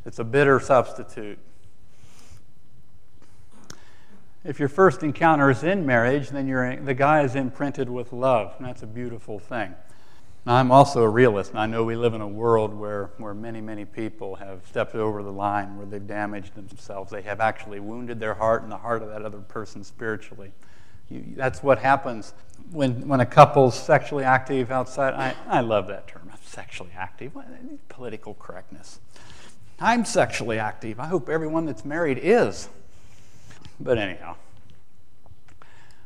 It's 0.05 0.19
a 0.19 0.25
bitter 0.25 0.59
substitute. 0.59 1.39
If 4.45 4.59
your 4.59 4.69
first 4.69 5.05
encounter 5.05 5.51
is 5.51 5.63
in 5.63 5.87
marriage, 5.87 6.31
then 6.31 6.85
the 6.85 6.95
guy 6.95 7.23
is 7.23 7.37
imprinted 7.37 7.89
with 7.89 8.13
love, 8.13 8.55
and 8.59 8.67
that's 8.67 8.83
a 8.83 8.89
beautiful 8.89 9.39
thing. 9.39 9.75
Now, 10.45 10.57
I'm 10.57 10.73
also 10.73 11.03
a 11.03 11.09
realist, 11.09 11.51
and 11.51 11.61
I 11.61 11.67
know 11.67 11.85
we 11.85 11.95
live 11.95 12.15
in 12.15 12.21
a 12.21 12.27
world 12.27 12.75
where, 12.75 13.11
where 13.19 13.35
many, 13.35 13.61
many 13.61 13.85
people 13.85 14.35
have 14.37 14.67
stepped 14.67 14.97
over 14.97 15.23
the 15.23 15.31
line, 15.31 15.77
where 15.77 15.87
they've 15.87 16.05
damaged 16.05 16.57
themselves. 16.57 17.13
They 17.13 17.23
have 17.23 17.41
actually 17.41 17.79
wounded 17.79 18.19
their 18.19 18.35
heart 18.35 18.65
and 18.65 18.73
the 18.73 18.79
heart 18.79 19.03
of 19.03 19.09
that 19.11 19.23
other 19.23 19.39
person 19.39 19.85
spiritually. 19.85 20.51
You, 21.09 21.23
that's 21.37 21.63
what 21.63 21.79
happens 21.79 22.35
when, 22.73 23.07
when 23.07 23.21
a 23.21 23.27
couple's 23.27 23.79
sexually 23.79 24.25
active 24.25 24.73
outside. 24.73 25.15
I, 25.15 25.37
I 25.47 25.61
love 25.61 25.87
that 25.87 26.09
term, 26.09 26.29
sexually 26.43 26.91
active. 26.97 27.37
Political 27.89 28.35
correctness. 28.35 28.99
I'm 29.81 30.05
sexually 30.05 30.59
active. 30.59 31.01
I 31.01 31.07
hope 31.07 31.29
everyone 31.29 31.67
that's 31.67 31.85
married 31.85 32.21
is. 32.23 32.69
But 33.81 33.99
anyhow, 33.99 34.37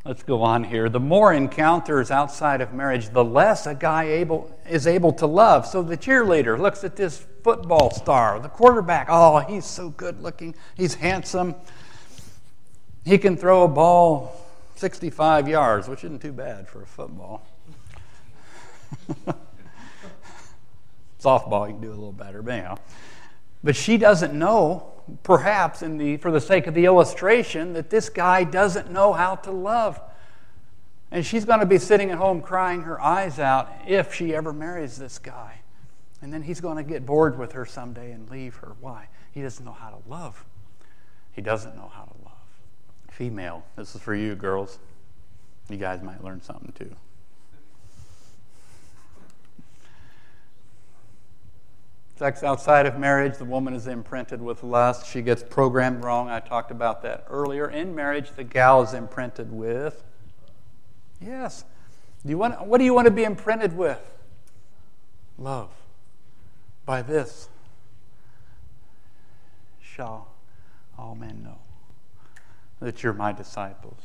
let's 0.04 0.22
go 0.22 0.42
on 0.42 0.64
here. 0.64 0.88
The 0.88 1.00
more 1.00 1.32
encounters 1.32 2.10
outside 2.10 2.60
of 2.60 2.72
marriage, 2.72 3.10
the 3.10 3.24
less 3.24 3.66
a 3.66 3.74
guy 3.74 4.04
able, 4.04 4.50
is 4.68 4.86
able 4.86 5.12
to 5.14 5.26
love. 5.26 5.66
So 5.66 5.82
the 5.82 5.96
cheerleader 5.96 6.58
looks 6.58 6.84
at 6.84 6.96
this 6.96 7.26
football 7.42 7.90
star, 7.90 8.40
the 8.40 8.48
quarterback. 8.48 9.08
Oh, 9.10 9.38
he's 9.38 9.66
so 9.66 9.90
good 9.90 10.22
looking. 10.22 10.54
He's 10.76 10.94
handsome. 10.94 11.54
He 13.04 13.18
can 13.18 13.36
throw 13.36 13.64
a 13.64 13.68
ball 13.68 14.46
65 14.76 15.48
yards, 15.48 15.88
which 15.88 16.04
isn't 16.04 16.20
too 16.20 16.32
bad 16.32 16.68
for 16.68 16.82
a 16.82 16.86
football. 16.86 17.46
Softball, 21.20 21.66
you 21.66 21.74
can 21.74 21.82
do 21.82 21.88
a 21.88 21.90
little 21.90 22.12
better, 22.12 22.42
but 22.42 22.54
anyhow. 22.54 22.78
But 23.66 23.74
she 23.74 23.98
doesn't 23.98 24.32
know, 24.32 24.92
perhaps 25.24 25.82
in 25.82 25.98
the, 25.98 26.18
for 26.18 26.30
the 26.30 26.40
sake 26.40 26.68
of 26.68 26.74
the 26.74 26.84
illustration, 26.84 27.72
that 27.72 27.90
this 27.90 28.08
guy 28.08 28.44
doesn't 28.44 28.92
know 28.92 29.12
how 29.12 29.34
to 29.34 29.50
love. 29.50 30.00
And 31.10 31.26
she's 31.26 31.44
going 31.44 31.58
to 31.58 31.66
be 31.66 31.78
sitting 31.78 32.12
at 32.12 32.18
home 32.18 32.42
crying 32.42 32.82
her 32.82 33.00
eyes 33.00 33.40
out 33.40 33.68
if 33.84 34.14
she 34.14 34.32
ever 34.36 34.52
marries 34.52 34.98
this 34.98 35.18
guy. 35.18 35.62
And 36.22 36.32
then 36.32 36.42
he's 36.42 36.60
going 36.60 36.76
to 36.76 36.84
get 36.84 37.04
bored 37.04 37.36
with 37.40 37.50
her 37.52 37.66
someday 37.66 38.12
and 38.12 38.30
leave 38.30 38.54
her. 38.58 38.76
Why? 38.80 39.08
He 39.32 39.42
doesn't 39.42 39.64
know 39.64 39.72
how 39.72 39.90
to 39.90 40.08
love. 40.08 40.44
He 41.32 41.42
doesn't 41.42 41.74
know 41.74 41.90
how 41.92 42.04
to 42.04 42.14
love. 42.24 42.32
Female, 43.10 43.64
this 43.74 43.96
is 43.96 44.00
for 44.00 44.14
you, 44.14 44.36
girls. 44.36 44.78
You 45.68 45.76
guys 45.76 46.04
might 46.04 46.22
learn 46.22 46.40
something 46.40 46.72
too. 46.78 46.94
Sex 52.18 52.42
outside 52.42 52.86
of 52.86 52.98
marriage, 52.98 53.36
the 53.36 53.44
woman 53.44 53.74
is 53.74 53.86
imprinted 53.86 54.40
with 54.40 54.62
lust. 54.62 55.06
She 55.06 55.20
gets 55.20 55.42
programmed 55.42 56.02
wrong. 56.02 56.30
I 56.30 56.40
talked 56.40 56.70
about 56.70 57.02
that 57.02 57.26
earlier. 57.28 57.68
In 57.68 57.94
marriage, 57.94 58.30
the 58.30 58.44
gal 58.44 58.82
is 58.82 58.94
imprinted 58.94 59.52
with. 59.52 60.02
Yes. 61.20 61.64
Do 62.24 62.30
you 62.30 62.38
want, 62.38 62.66
what 62.66 62.78
do 62.78 62.84
you 62.84 62.94
want 62.94 63.04
to 63.04 63.10
be 63.10 63.24
imprinted 63.24 63.76
with? 63.76 64.00
Love. 65.38 65.70
By 66.86 67.02
this 67.02 67.48
shall 69.82 70.28
all 70.98 71.14
men 71.14 71.42
know 71.42 71.58
that 72.80 73.02
you're 73.02 73.12
my 73.12 73.32
disciples. 73.32 74.00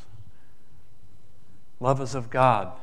Love 1.80 2.02
is 2.02 2.13
of 2.13 2.30
God. 2.30 2.74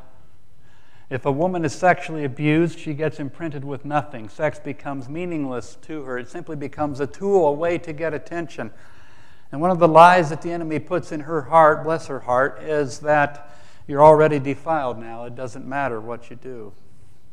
If 1.11 1.25
a 1.25 1.33
woman 1.33 1.65
is 1.65 1.75
sexually 1.75 2.25
abused, 2.25 2.79
she 2.79 2.93
gets 2.93 3.19
imprinted 3.19 3.65
with 3.65 3.85
nothing. 3.85 4.29
Sex 4.29 4.59
becomes 4.59 5.09
meaningless 5.09 5.79
to 5.83 6.03
her. 6.03 6.19
It 6.19 6.29
simply 6.29 6.55
becomes 6.55 7.01
a 7.01 7.07
tool, 7.07 7.47
a 7.49 7.53
way 7.53 7.79
to 7.79 7.93
get 7.95 8.13
attention. 8.13 8.71
And 9.51 9.63
one 9.63 9.71
of 9.71 9.79
the 9.79 9.89
lies 9.89 10.29
that 10.29 10.43
the 10.43 10.53
enemy 10.53 10.79
puts 10.79 11.11
in 11.11 11.21
her 11.21 11.43
heart, 11.43 11.83
bless 11.83 12.09
her 12.09 12.21
heart, 12.21 12.63
is 12.63 12.99
that 13.01 13.51
you're 13.87 14.05
already 14.05 14.39
defiled 14.39 14.99
now. 14.99 15.25
It 15.25 15.35
doesn't 15.35 15.67
matter 15.67 15.99
what 15.99 16.29
you 16.29 16.37
do, 16.37 16.75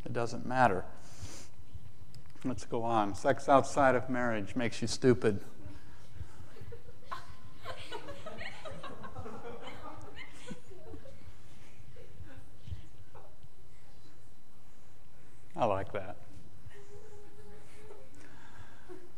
it 0.06 0.14
doesn't 0.14 0.46
matter. 0.46 0.86
Let's 2.46 2.64
go 2.64 2.84
on. 2.84 3.16
Sex 3.16 3.50
outside 3.50 3.96
of 3.96 4.10
marriage 4.10 4.56
makes 4.56 4.82
you 4.82 4.88
stupid. 4.88 5.42
I 15.56 15.66
like 15.66 15.94
that. 15.94 16.18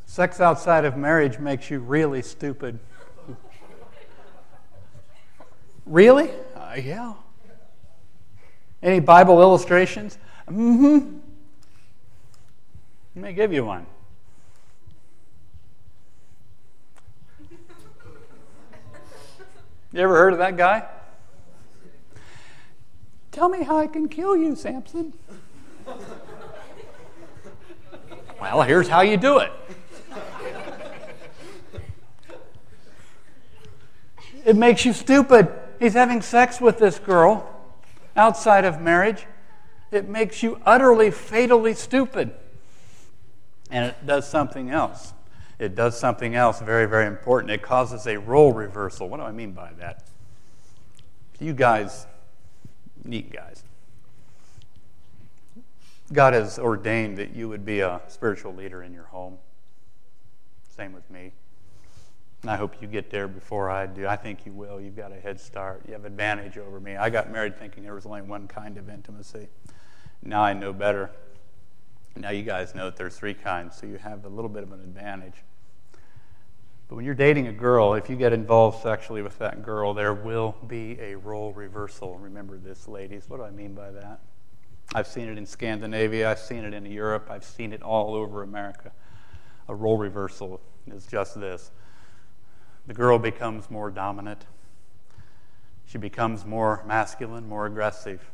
Sex 0.05 0.39
outside 0.39 0.85
of 0.85 0.95
marriage 0.95 1.39
makes 1.39 1.69
you 1.69 1.79
really 1.79 2.21
stupid. 2.21 2.79
really? 5.85 6.29
Uh, 6.55 6.75
yeah. 6.81 7.13
Any 8.81 8.99
Bible 8.99 9.41
illustrations? 9.41 10.17
Mm 10.47 10.77
hmm. 10.77 11.17
Let 13.15 13.23
me 13.25 13.33
give 13.33 13.51
you 13.51 13.65
one. 13.65 13.85
You 19.91 20.03
ever 20.03 20.15
heard 20.15 20.33
of 20.33 20.39
that 20.39 20.55
guy? 20.55 20.85
Tell 23.31 23.49
me 23.49 23.63
how 23.63 23.77
I 23.77 23.87
can 23.87 24.07
kill 24.07 24.37
you, 24.37 24.55
Samson. 24.55 25.13
Well, 28.39 28.61
here's 28.61 28.87
how 28.87 29.01
you 29.01 29.17
do 29.17 29.39
it. 29.39 29.51
It 34.45 34.55
makes 34.55 34.85
you 34.85 34.93
stupid. 34.93 35.51
He's 35.79 35.93
having 35.93 36.21
sex 36.21 36.61
with 36.61 36.77
this 36.77 36.99
girl 36.99 37.53
outside 38.15 38.63
of 38.63 38.79
marriage. 38.79 39.25
It 39.91 40.07
makes 40.07 40.41
you 40.41 40.61
utterly, 40.65 41.11
fatally 41.11 41.73
stupid. 41.73 42.31
And 43.69 43.85
it 43.85 44.05
does 44.05 44.27
something 44.27 44.69
else. 44.69 45.13
It 45.59 45.75
does 45.75 45.99
something 45.99 46.35
else 46.35 46.61
very, 46.61 46.85
very 46.85 47.07
important. 47.07 47.51
It 47.51 47.61
causes 47.61 48.07
a 48.07 48.17
role 48.17 48.53
reversal. 48.53 49.09
What 49.09 49.17
do 49.17 49.23
I 49.23 49.31
mean 49.31 49.51
by 49.51 49.71
that? 49.79 50.03
You 51.39 51.53
guys, 51.53 52.05
neat 53.03 53.31
guys, 53.31 53.63
God 56.13 56.33
has 56.33 56.57
ordained 56.57 57.17
that 57.17 57.35
you 57.35 57.49
would 57.49 57.65
be 57.65 57.81
a 57.81 58.01
spiritual 58.07 58.53
leader 58.53 58.81
in 58.81 58.93
your 58.93 59.05
home. 59.05 59.37
Same 60.69 60.93
with 60.93 61.09
me. 61.09 61.33
And 62.41 62.51
I 62.51 62.55
hope 62.55 62.81
you 62.81 62.87
get 62.87 63.09
there 63.09 63.27
before 63.27 63.69
I 63.69 63.87
do. 63.87 64.07
I 64.07 64.15
think 64.15 64.45
you 64.45 64.53
will. 64.53 64.79
You've 64.79 64.95
got 64.95 65.11
a 65.11 65.19
head 65.19 65.39
start. 65.39 65.83
You 65.87 65.93
have 65.93 66.05
advantage 66.05 66.57
over 66.57 66.79
me. 66.79 66.95
I 66.95 67.09
got 67.09 67.31
married 67.31 67.57
thinking 67.57 67.83
there 67.83 67.95
was 67.95 68.05
only 68.05 68.21
one 68.21 68.47
kind 68.47 68.77
of 68.77 68.89
intimacy. 68.89 69.47
Now 70.23 70.43
I 70.43 70.53
know 70.53 70.71
better. 70.71 71.11
Now 72.15 72.29
you 72.29 72.43
guys 72.43 72.73
know 72.73 72.85
that 72.85 72.95
there's 72.95 73.17
three 73.17 73.33
kinds, 73.33 73.75
so 73.77 73.85
you 73.85 73.97
have 73.97 74.25
a 74.25 74.29
little 74.29 74.49
bit 74.49 74.63
of 74.63 74.71
an 74.71 74.79
advantage. 74.79 75.43
But 76.87 76.95
when 76.95 77.05
you're 77.05 77.15
dating 77.15 77.47
a 77.47 77.53
girl, 77.53 77.95
if 77.95 78.09
you 78.09 78.15
get 78.15 78.31
involved 78.31 78.81
sexually 78.81 79.21
with 79.21 79.37
that 79.39 79.61
girl, 79.61 79.93
there 79.93 80.13
will 80.13 80.55
be 80.67 80.97
a 81.01 81.15
role 81.15 81.51
reversal. 81.51 82.17
Remember 82.17 82.57
this, 82.57 82.87
ladies. 82.87 83.25
What 83.27 83.37
do 83.37 83.43
I 83.43 83.51
mean 83.51 83.73
by 83.73 83.91
that? 83.91 84.21
I've 84.95 85.07
seen 85.07 85.27
it 85.27 85.37
in 85.37 85.45
Scandinavia, 85.45 86.31
I've 86.31 86.39
seen 86.39 86.63
it 86.63 86.73
in 86.73 86.85
Europe, 86.85 87.27
I've 87.29 87.43
seen 87.43 87.73
it 87.73 87.81
all 87.81 88.15
over 88.15 88.41
America. 88.41 88.91
A 89.67 89.75
role 89.75 89.97
reversal 89.97 90.61
is 90.87 91.05
just 91.05 91.39
this 91.39 91.71
the 92.87 92.93
girl 92.93 93.19
becomes 93.19 93.69
more 93.69 93.91
dominant, 93.91 94.45
she 95.85 95.97
becomes 95.97 96.45
more 96.45 96.83
masculine, 96.87 97.47
more 97.49 97.65
aggressive, 97.65 98.31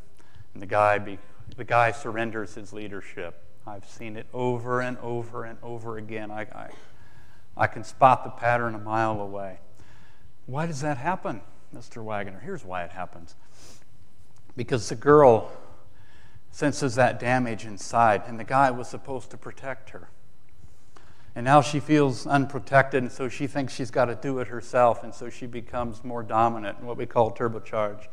and 0.53 0.61
the 0.61 0.67
guy, 0.67 0.99
be, 0.99 1.17
the 1.57 1.63
guy 1.63 1.91
surrenders 1.91 2.53
his 2.53 2.71
leadership. 2.71 3.43
I've 3.65 3.87
seen 3.87 4.15
it 4.15 4.27
over 4.33 4.81
and 4.81 4.97
over 4.99 5.45
and 5.45 5.57
over 5.63 5.97
again. 5.97 6.29
I, 6.29 6.41
I, 6.41 6.69
I 7.57 7.67
can 7.67 7.83
spot 7.83 8.23
the 8.23 8.29
pattern 8.29 8.75
a 8.75 8.79
mile 8.79 9.21
away. 9.21 9.59
Why 10.45 10.67
does 10.67 10.81
that 10.81 10.97
happen, 10.97 11.41
Mr. 11.75 12.03
Wagoner? 12.03 12.39
Here's 12.39 12.65
why 12.65 12.83
it 12.83 12.91
happens. 12.91 13.35
Because 14.55 14.89
the 14.89 14.95
girl 14.95 15.51
senses 16.53 16.93
that 16.93 17.19
damage 17.19 17.65
inside, 17.65 18.21
and 18.27 18.39
the 18.39 18.43
guy 18.43 18.69
was 18.69 18.87
supposed 18.87 19.31
to 19.31 19.37
protect 19.37 19.89
her. 19.89 20.07
And 21.35 21.43
now 21.43 21.61
she 21.61 21.79
feels 21.79 22.27
unprotected, 22.27 23.01
and 23.01 23.11
so 23.11 23.27
she 23.27 23.47
thinks 23.47 23.73
she's 23.73 23.89
got 23.89 24.05
to 24.05 24.15
do 24.15 24.37
it 24.37 24.47
herself, 24.49 25.03
and 25.03 25.15
so 25.15 25.31
she 25.31 25.47
becomes 25.47 26.03
more 26.03 26.21
dominant, 26.21 26.77
and 26.77 26.87
what 26.87 26.95
we 26.95 27.07
call 27.07 27.31
turbocharged. 27.31 28.09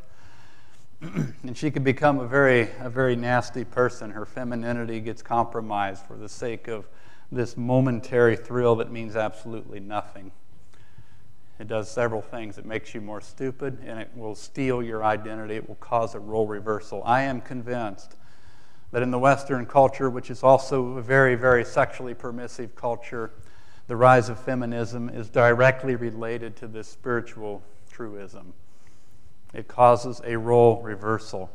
and 1.03 1.55
she 1.55 1.71
can 1.71 1.83
become 1.83 2.19
a 2.19 2.27
very, 2.27 2.71
a 2.81 2.89
very 2.89 3.15
nasty 3.15 3.63
person. 3.63 4.11
Her 4.11 4.25
femininity 4.25 5.01
gets 5.01 5.21
compromised 5.21 6.07
for 6.07 6.17
the 6.17 6.29
sake 6.29 6.67
of 6.67 6.89
this 7.31 7.59
momentary 7.59 8.37
thrill 8.37 8.77
that 8.77 8.91
means 8.91 9.17
absolutely 9.17 9.81
nothing. 9.81 10.33
It 11.59 11.69
does 11.69 11.91
several 11.91 12.23
things. 12.23 12.57
It 12.57 12.65
makes 12.65 12.95
you 12.95 13.03
more 13.03 13.21
stupid, 13.21 13.81
and 13.85 14.01
it 14.01 14.11
will 14.17 14.35
steal 14.35 14.83
your 14.83 15.05
identity. 15.05 15.57
It 15.57 15.69
will 15.69 15.75
cause 15.75 16.15
a 16.15 16.19
role 16.19 16.47
reversal. 16.47 17.03
I 17.05 17.21
am 17.25 17.43
convinced 17.43 18.17
that 18.93 19.03
in 19.03 19.11
the 19.11 19.19
Western 19.19 19.67
culture, 19.67 20.11
which 20.11 20.31
is 20.31 20.43
also 20.43 20.97
a 20.97 21.03
very, 21.03 21.35
very 21.35 21.65
sexually 21.65 22.15
permissive 22.15 22.75
culture, 22.75 23.31
the 23.87 23.97
rise 23.97 24.29
of 24.29 24.39
feminism 24.39 25.09
is 25.09 25.29
directly 25.29 25.97
related 25.97 26.57
to 26.57 26.67
this 26.67 26.89
spiritual 26.89 27.63
truism. 27.91 28.53
It 29.53 29.69
causes 29.69 30.21
a 30.25 30.37
role 30.37 30.81
reversal. 30.83 31.51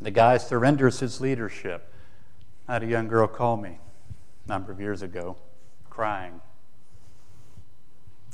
The 0.00 0.10
guy 0.10 0.36
surrenders 0.36 1.00
his 1.00 1.20
leadership. 1.20 1.92
I 2.68 2.74
had 2.74 2.82
a 2.82 2.86
young 2.86 3.08
girl 3.08 3.26
call 3.26 3.56
me 3.56 3.78
a 4.46 4.48
number 4.48 4.70
of 4.70 4.80
years 4.80 5.02
ago, 5.02 5.36
crying. 5.90 6.40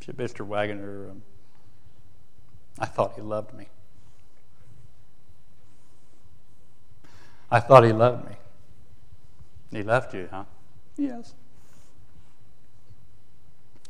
She 0.02 0.12
Mr. 0.12 0.46
Wagoner, 0.46 1.10
um, 1.10 1.22
I 2.78 2.84
thought 2.84 3.14
he 3.14 3.22
loved 3.22 3.54
me. 3.54 3.68
I 7.50 7.60
thought 7.60 7.84
he 7.84 7.92
loved 7.92 8.28
me. 8.28 8.36
He 9.70 9.82
left 9.82 10.14
you, 10.14 10.28
huh? 10.30 10.44
Yes. 10.96 11.34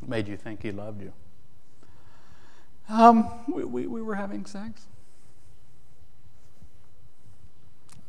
Made 0.06 0.28
you 0.28 0.36
think 0.36 0.62
he 0.62 0.72
loved 0.72 1.02
you? 1.02 1.12
Um, 2.88 3.28
we, 3.48 3.64
we, 3.64 3.86
we 3.86 4.02
were 4.02 4.14
having 4.14 4.44
sex. 4.44 4.86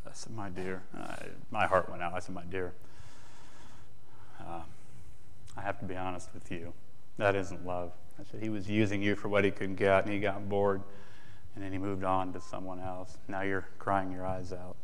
I 0.05 0.12
said, 0.13 0.34
My 0.34 0.49
dear, 0.49 0.84
uh, 0.97 1.15
my 1.51 1.65
heart 1.65 1.89
went 1.89 2.01
out. 2.01 2.13
I 2.13 2.19
said, 2.19 2.36
My 2.36 2.43
dear, 2.43 2.73
uh, 4.39 4.62
I 5.58 5.62
have 5.62 5.79
to 5.79 5.86
be 5.86 5.95
honest 5.95 6.29
with 6.34 6.51
you. 6.51 6.73
That 7.17 7.36
isn't 7.36 7.65
love. 7.65 7.91
I 8.19 8.23
said, 8.29 8.41
He 8.41 8.49
was 8.49 8.69
using 8.69 9.01
you 9.01 9.15
for 9.15 9.29
what 9.29 9.43
he 9.43 9.51
could 9.51 9.75
get, 9.75 10.03
and 10.03 10.13
he 10.13 10.19
got 10.19 10.47
bored, 10.49 10.81
and 11.55 11.63
then 11.63 11.71
he 11.71 11.77
moved 11.77 12.03
on 12.03 12.34
to 12.34 12.41
someone 12.41 12.79
else. 12.79 13.17
Now 13.27 13.41
you're 13.41 13.67
crying 13.79 14.12
your 14.12 14.25
eyes 14.25 14.51
out. 14.51 14.75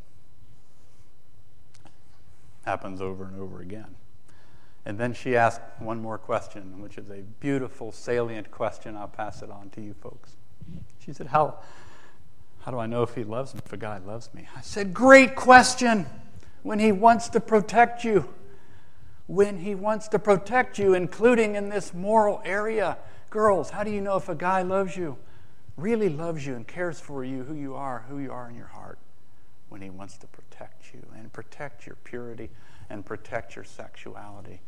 Happens 2.66 3.02
over 3.02 3.26
and 3.26 3.40
over 3.40 3.62
again. 3.62 3.96
And 4.86 4.98
then 4.98 5.14
she 5.14 5.36
asked 5.36 5.62
one 5.80 6.02
more 6.02 6.18
question, 6.18 6.82
which 6.82 6.98
is 6.98 7.10
a 7.10 7.22
beautiful, 7.40 7.92
salient 7.92 8.50
question. 8.52 8.96
I'll 8.96 9.08
pass 9.08 9.42
it 9.42 9.52
on 9.52 9.70
to 9.72 9.82
you 9.82 9.94
folks. 9.94 10.36
She 11.00 11.14
said, 11.14 11.28
How, 11.28 11.60
how 12.62 12.72
do 12.72 12.80
I 12.80 12.88
know 12.88 13.04
if 13.04 13.16
he 13.16 13.24
loves 13.24 13.54
me, 13.54 13.62
if 13.66 13.74
a 13.74 13.78
guy 13.78 14.00
loves 14.00 14.34
me? 14.34 14.48
I 14.56 14.62
said, 14.62 14.94
Great 14.94 15.36
question. 15.36 16.06
When 16.64 16.80
he 16.80 16.92
wants 16.92 17.30
to 17.30 17.40
protect 17.40 18.04
you, 18.04 18.30
when 19.28 19.60
he 19.60 19.76
wants 19.76 20.10
to 20.10 20.20
protect 20.20 20.78
you, 20.78 20.94
including 20.94 21.56
in 21.56 21.70
this 21.70 21.94
moral 21.94 22.42
area. 22.44 22.98
Girls, 23.30 23.70
how 23.70 23.84
do 23.84 23.90
you 23.90 24.02
know 24.02 24.18
if 24.18 24.28
a 24.28 24.36
guy 24.36 24.62
loves 24.62 24.98
you, 24.98 25.18
really 25.78 26.10
loves 26.10 26.46
you, 26.46 26.56
and 26.56 26.68
cares 26.68 27.00
for 27.00 27.24
you, 27.24 27.44
who 27.44 27.54
you 27.54 27.74
are, 27.74 28.04
who 28.10 28.20
you 28.20 28.32
are 28.32 28.50
in 28.50 28.56
your 28.56 28.68
heart? 28.68 29.00
When 29.70 29.82
he 29.82 29.90
wants 29.90 30.18
to 30.18 30.28
protect 30.28 30.38
you 30.40 30.41
and 31.16 31.32
protect 31.32 31.86
your 31.86 31.96
purity 32.04 32.50
and 32.90 33.06
protect 33.06 33.56
your 33.56 33.66
sexuality. 33.66 34.62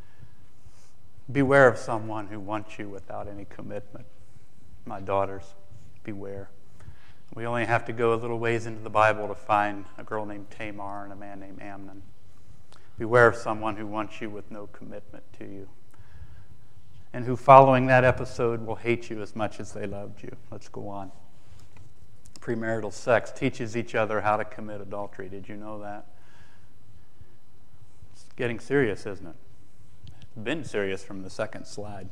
Beware 1.31 1.67
of 1.67 1.77
someone 1.77 2.27
who 2.27 2.39
wants 2.39 2.77
you 2.77 2.89
without 2.89 3.27
any 3.27 3.45
commitment. 3.45 4.05
My 4.85 4.99
daughters, 4.99 5.43
beware. 6.03 6.49
We 7.33 7.45
only 7.45 7.65
have 7.65 7.85
to 7.85 7.93
go 7.93 8.13
a 8.13 8.15
little 8.15 8.39
ways 8.39 8.65
into 8.65 8.81
the 8.81 8.89
Bible 8.89 9.27
to 9.27 9.35
find 9.35 9.85
a 9.97 10.03
girl 10.03 10.25
named 10.25 10.49
Tamar 10.51 11.03
and 11.03 11.13
a 11.13 11.15
man 11.15 11.39
named 11.39 11.61
Amnon. 11.61 12.03
Beware 12.97 13.27
of 13.27 13.35
someone 13.35 13.77
who 13.77 13.87
wants 13.87 14.21
you 14.21 14.29
with 14.29 14.51
no 14.51 14.67
commitment 14.67 15.23
to 15.39 15.45
you 15.45 15.69
and 17.13 17.25
who, 17.25 17.35
following 17.35 17.85
that 17.85 18.03
episode, 18.03 18.65
will 18.65 18.75
hate 18.75 19.09
you 19.09 19.21
as 19.21 19.35
much 19.35 19.59
as 19.59 19.71
they 19.73 19.85
loved 19.85 20.23
you. 20.23 20.35
Let's 20.51 20.67
go 20.67 20.87
on. 20.89 21.11
Premarital 22.43 22.91
sex 22.91 23.31
teaches 23.31 23.77
each 23.77 23.95
other 23.95 24.19
how 24.19 24.35
to 24.35 24.43
commit 24.43 24.81
adultery. 24.81 25.29
Did 25.29 25.47
you 25.47 25.55
know 25.55 25.79
that? 25.79 26.05
It's 28.11 28.25
getting 28.35 28.59
serious, 28.59 29.05
isn't 29.05 29.25
it? 29.25 29.35
It's 30.21 30.43
been 30.43 30.65
serious 30.65 31.05
from 31.05 31.23
the 31.23 31.29
second 31.29 31.65
slide. 31.65 32.09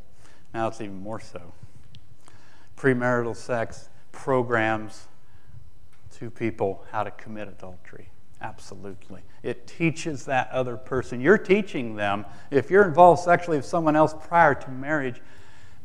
Now 0.53 0.69
it's 0.69 0.79
even 0.79 0.95
more 0.95 1.19
so. 1.19 1.51
Premarital 2.77 3.35
sex 3.35 3.89
programs 4.13 5.09
to 6.11 6.29
people 6.29 6.85
how 6.91 7.03
to 7.03 7.11
commit 7.11 7.49
adultery. 7.49 8.07
Absolutely. 8.41 9.23
It 9.43 9.67
teaches 9.67 10.23
that 10.25 10.49
other 10.51 10.77
person. 10.77 11.19
You're 11.19 11.37
teaching 11.37 11.95
them. 11.95 12.25
If 12.51 12.71
you're 12.71 12.87
involved 12.87 13.21
sexually 13.21 13.57
with 13.57 13.65
someone 13.65 13.97
else 13.97 14.15
prior 14.17 14.55
to 14.55 14.71
marriage, 14.71 15.21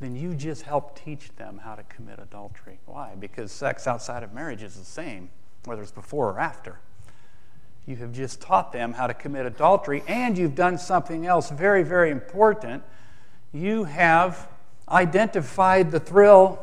then 0.00 0.14
you 0.14 0.34
just 0.34 0.62
help 0.62 0.98
teach 1.02 1.34
them 1.36 1.60
how 1.64 1.74
to 1.74 1.82
commit 1.84 2.18
adultery. 2.18 2.78
Why? 2.84 3.14
Because 3.18 3.50
sex 3.50 3.86
outside 3.86 4.22
of 4.22 4.32
marriage 4.32 4.62
is 4.62 4.74
the 4.74 4.84
same, 4.84 5.30
whether 5.64 5.82
it's 5.82 5.90
before 5.90 6.30
or 6.30 6.40
after. 6.40 6.80
You 7.86 7.96
have 7.96 8.12
just 8.12 8.40
taught 8.40 8.72
them 8.72 8.92
how 8.92 9.06
to 9.06 9.14
commit 9.14 9.46
adultery, 9.46 10.02
and 10.06 10.36
you've 10.36 10.54
done 10.54 10.76
something 10.76 11.24
else 11.24 11.50
very, 11.50 11.82
very 11.82 12.10
important. 12.10 12.82
You 13.52 13.84
have 13.84 14.48
identified 14.88 15.92
the 15.92 16.00
thrill 16.00 16.58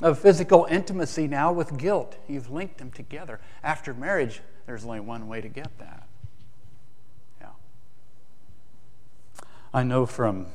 of 0.00 0.18
physical 0.18 0.66
intimacy 0.70 1.28
now 1.28 1.52
with 1.52 1.76
guilt. 1.76 2.16
You've 2.28 2.50
linked 2.50 2.78
them 2.78 2.90
together. 2.90 3.40
After 3.62 3.92
marriage, 3.92 4.40
there's 4.66 4.84
only 4.84 5.00
one 5.00 5.28
way 5.28 5.40
to 5.40 5.48
get 5.48 5.78
that. 5.78 6.06
Yeah. 7.40 7.48
I 9.74 9.82
know 9.82 10.06
from 10.06 10.46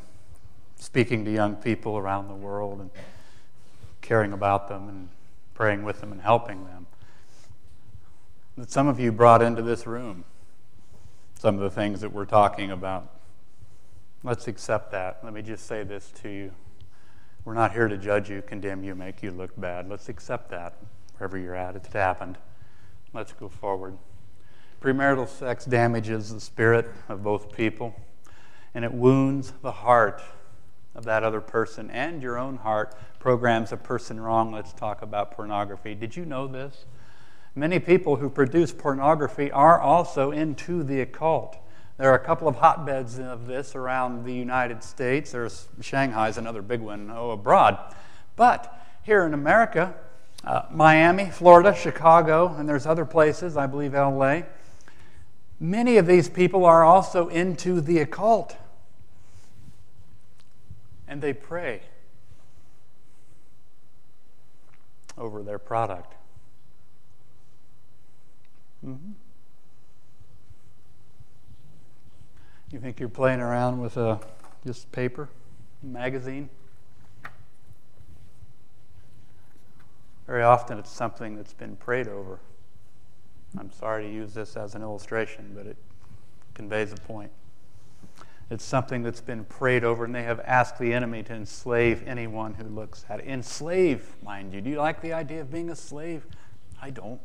speaking 0.77 1.25
to 1.25 1.31
young 1.31 1.55
people 1.55 1.97
around 1.97 2.27
the 2.27 2.35
world 2.35 2.79
and 2.79 2.89
caring 4.01 4.31
about 4.31 4.69
them 4.69 4.87
and 4.87 5.09
praying 5.53 5.83
with 5.83 5.99
them 5.99 6.11
and 6.11 6.21
helping 6.21 6.65
them 6.65 6.87
that 8.57 8.71
some 8.71 8.87
of 8.87 8.99
you 8.99 9.11
brought 9.11 9.41
into 9.41 9.61
this 9.61 9.85
room, 9.85 10.23
some 11.37 11.55
of 11.55 11.61
the 11.61 11.69
things 11.69 12.01
that 12.01 12.11
we're 12.11 12.25
talking 12.25 12.71
about. 12.71 13.13
Let's 14.23 14.47
accept 14.47 14.91
that. 14.91 15.19
Let 15.23 15.31
me 15.31 15.43
just 15.43 15.67
say 15.67 15.83
this 15.83 16.11
to 16.23 16.29
you. 16.29 16.51
We're 17.45 17.53
not 17.53 17.71
here 17.71 17.87
to 17.87 17.97
judge 17.97 18.29
you, 18.29 18.41
condemn 18.41 18.83
you, 18.83 18.95
make 18.95 19.21
you 19.21 19.31
look 19.31 19.51
bad. 19.59 19.87
Let's 19.87 20.09
accept 20.09 20.49
that 20.49 20.75
wherever 21.17 21.37
you're 21.37 21.55
at. 21.55 21.75
It's 21.75 21.93
happened. 21.93 22.37
Let's 23.13 23.31
go 23.31 23.47
forward. 23.47 23.97
Premarital 24.81 25.29
sex 25.29 25.65
damages 25.65 26.33
the 26.33 26.41
spirit 26.41 26.89
of 27.07 27.23
both 27.23 27.55
people, 27.55 27.95
and 28.73 28.83
it 28.83 28.93
wounds 28.93 29.53
the 29.61 29.71
heart 29.71 30.21
of 30.95 31.05
that 31.05 31.23
other 31.23 31.41
person 31.41 31.91
and 31.91 32.21
your 32.21 32.37
own 32.37 32.57
heart, 32.57 32.95
programs 33.19 33.71
a 33.71 33.77
person 33.77 34.19
wrong. 34.19 34.51
Let's 34.51 34.73
talk 34.73 35.01
about 35.01 35.31
pornography. 35.31 35.95
Did 35.95 36.15
you 36.15 36.25
know 36.25 36.47
this? 36.47 36.85
Many 37.55 37.79
people 37.79 38.17
who 38.17 38.29
produce 38.29 38.71
pornography 38.71 39.51
are 39.51 39.79
also 39.79 40.31
into 40.31 40.83
the 40.83 41.01
occult. 41.01 41.57
There 41.97 42.11
are 42.11 42.15
a 42.15 42.23
couple 42.23 42.47
of 42.47 42.57
hotbeds 42.57 43.17
of 43.19 43.47
this 43.47 43.75
around 43.75 44.23
the 44.23 44.33
United 44.33 44.83
States. 44.83 45.31
There's 45.31 45.67
Shanghai's 45.81 46.37
another 46.37 46.61
big 46.61 46.79
one, 46.79 47.11
oh, 47.11 47.31
abroad. 47.31 47.95
But 48.35 48.71
here 49.01 49.25
in 49.25 49.33
America, 49.33 49.95
uh, 50.43 50.63
Miami, 50.69 51.31
Florida, 51.31 51.73
Chicago, 51.75 52.53
and 52.55 52.69
there's 52.69 52.85
other 52.85 53.05
places, 53.05 53.57
I 53.57 53.65
believe 53.65 53.93
LA, 53.93 54.41
many 55.59 55.97
of 55.97 56.05
these 56.05 56.29
people 56.29 56.65
are 56.65 56.83
also 56.83 57.27
into 57.29 57.81
the 57.81 57.99
occult. 57.99 58.55
And 61.07 61.21
they 61.21 61.33
pray 61.33 61.81
over 65.17 65.41
their 65.41 65.59
product. 65.59 66.13
Mm-hmm. 68.85 69.13
You 72.71 72.79
think 72.79 72.99
you're 72.99 73.09
playing 73.09 73.39
around 73.39 73.79
with 73.79 73.97
a 73.97 74.19
just 74.65 74.91
paper, 74.91 75.29
magazine? 75.81 76.49
Very 80.27 80.43
often 80.43 80.77
it's 80.77 80.91
something 80.91 81.37
that's 81.37 81.53
been 81.53 81.77
prayed 81.77 82.09
over. 82.09 82.39
I'm 83.57 83.71
sorry 83.71 84.03
to 84.03 84.13
use 84.13 84.33
this 84.33 84.57
as 84.57 84.75
an 84.75 84.81
illustration, 84.81 85.53
but 85.55 85.65
it 85.65 85.77
conveys 86.53 86.91
a 86.91 86.97
point. 86.97 87.31
It's 88.49 88.63
something 88.63 89.03
that's 89.03 89.19
been 89.19 89.43
prayed 89.43 89.83
over, 89.83 90.05
and 90.05 90.15
they 90.15 90.23
have 90.23 90.39
asked 90.41 90.79
the 90.79 90.93
enemy 90.93 91.21
to 91.23 91.33
enslave 91.33 92.03
anyone 92.07 92.53
who 92.53 92.63
looks 92.63 93.05
at 93.09 93.19
it. 93.19 93.27
Enslave, 93.27 94.15
mind 94.23 94.53
you. 94.53 94.61
Do 94.61 94.69
you 94.69 94.77
like 94.77 95.01
the 95.01 95.11
idea 95.11 95.41
of 95.41 95.51
being 95.51 95.69
a 95.69 95.75
slave? 95.75 96.25
I 96.81 96.91
don't. 96.91 97.19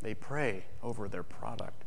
They 0.00 0.14
pray 0.14 0.64
over 0.82 1.08
their 1.08 1.24
product. 1.24 1.84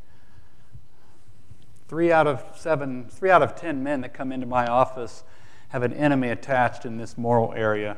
Three 1.88 2.12
out 2.12 2.28
of 2.28 2.44
seven, 2.56 3.08
three 3.08 3.30
out 3.30 3.42
of 3.42 3.56
ten 3.56 3.84
men 3.84 4.02
that 4.02 4.14
come 4.14 4.32
into 4.32 4.48
my 4.48 4.68
office 4.68 5.24
have 5.70 5.84
an 5.84 5.94
enemy 5.94 6.30
attached 6.30 6.86
in 6.86 6.98
this 6.98 7.18
moral 7.18 7.54
area. 7.54 7.98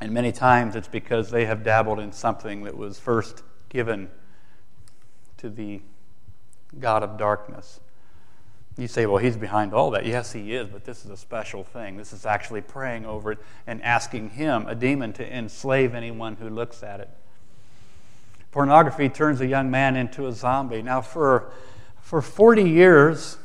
And 0.00 0.12
many 0.12 0.32
times 0.32 0.76
it's 0.76 0.88
because 0.88 1.30
they 1.30 1.46
have 1.46 1.62
dabbled 1.62 2.00
in 2.00 2.12
something 2.12 2.64
that 2.64 2.76
was 2.76 2.98
first 2.98 3.42
given 3.68 4.10
to 5.38 5.48
the 5.48 5.80
God 6.78 7.02
of 7.02 7.16
darkness. 7.16 7.80
You 8.78 8.88
say, 8.88 9.06
well, 9.06 9.16
he's 9.16 9.36
behind 9.38 9.72
all 9.72 9.90
that. 9.92 10.04
Yes, 10.04 10.32
he 10.32 10.54
is, 10.54 10.68
but 10.68 10.84
this 10.84 11.04
is 11.04 11.10
a 11.10 11.16
special 11.16 11.64
thing. 11.64 11.96
This 11.96 12.12
is 12.12 12.26
actually 12.26 12.60
praying 12.60 13.06
over 13.06 13.32
it 13.32 13.38
and 13.66 13.82
asking 13.82 14.30
him, 14.30 14.66
a 14.66 14.74
demon, 14.74 15.14
to 15.14 15.34
enslave 15.34 15.94
anyone 15.94 16.36
who 16.36 16.50
looks 16.50 16.82
at 16.82 17.00
it. 17.00 17.08
Pornography 18.52 19.08
turns 19.08 19.40
a 19.40 19.46
young 19.46 19.70
man 19.70 19.96
into 19.96 20.26
a 20.26 20.32
zombie. 20.32 20.82
Now, 20.82 21.00
for, 21.00 21.50
for 22.02 22.20
40 22.20 22.62
years, 22.62 23.38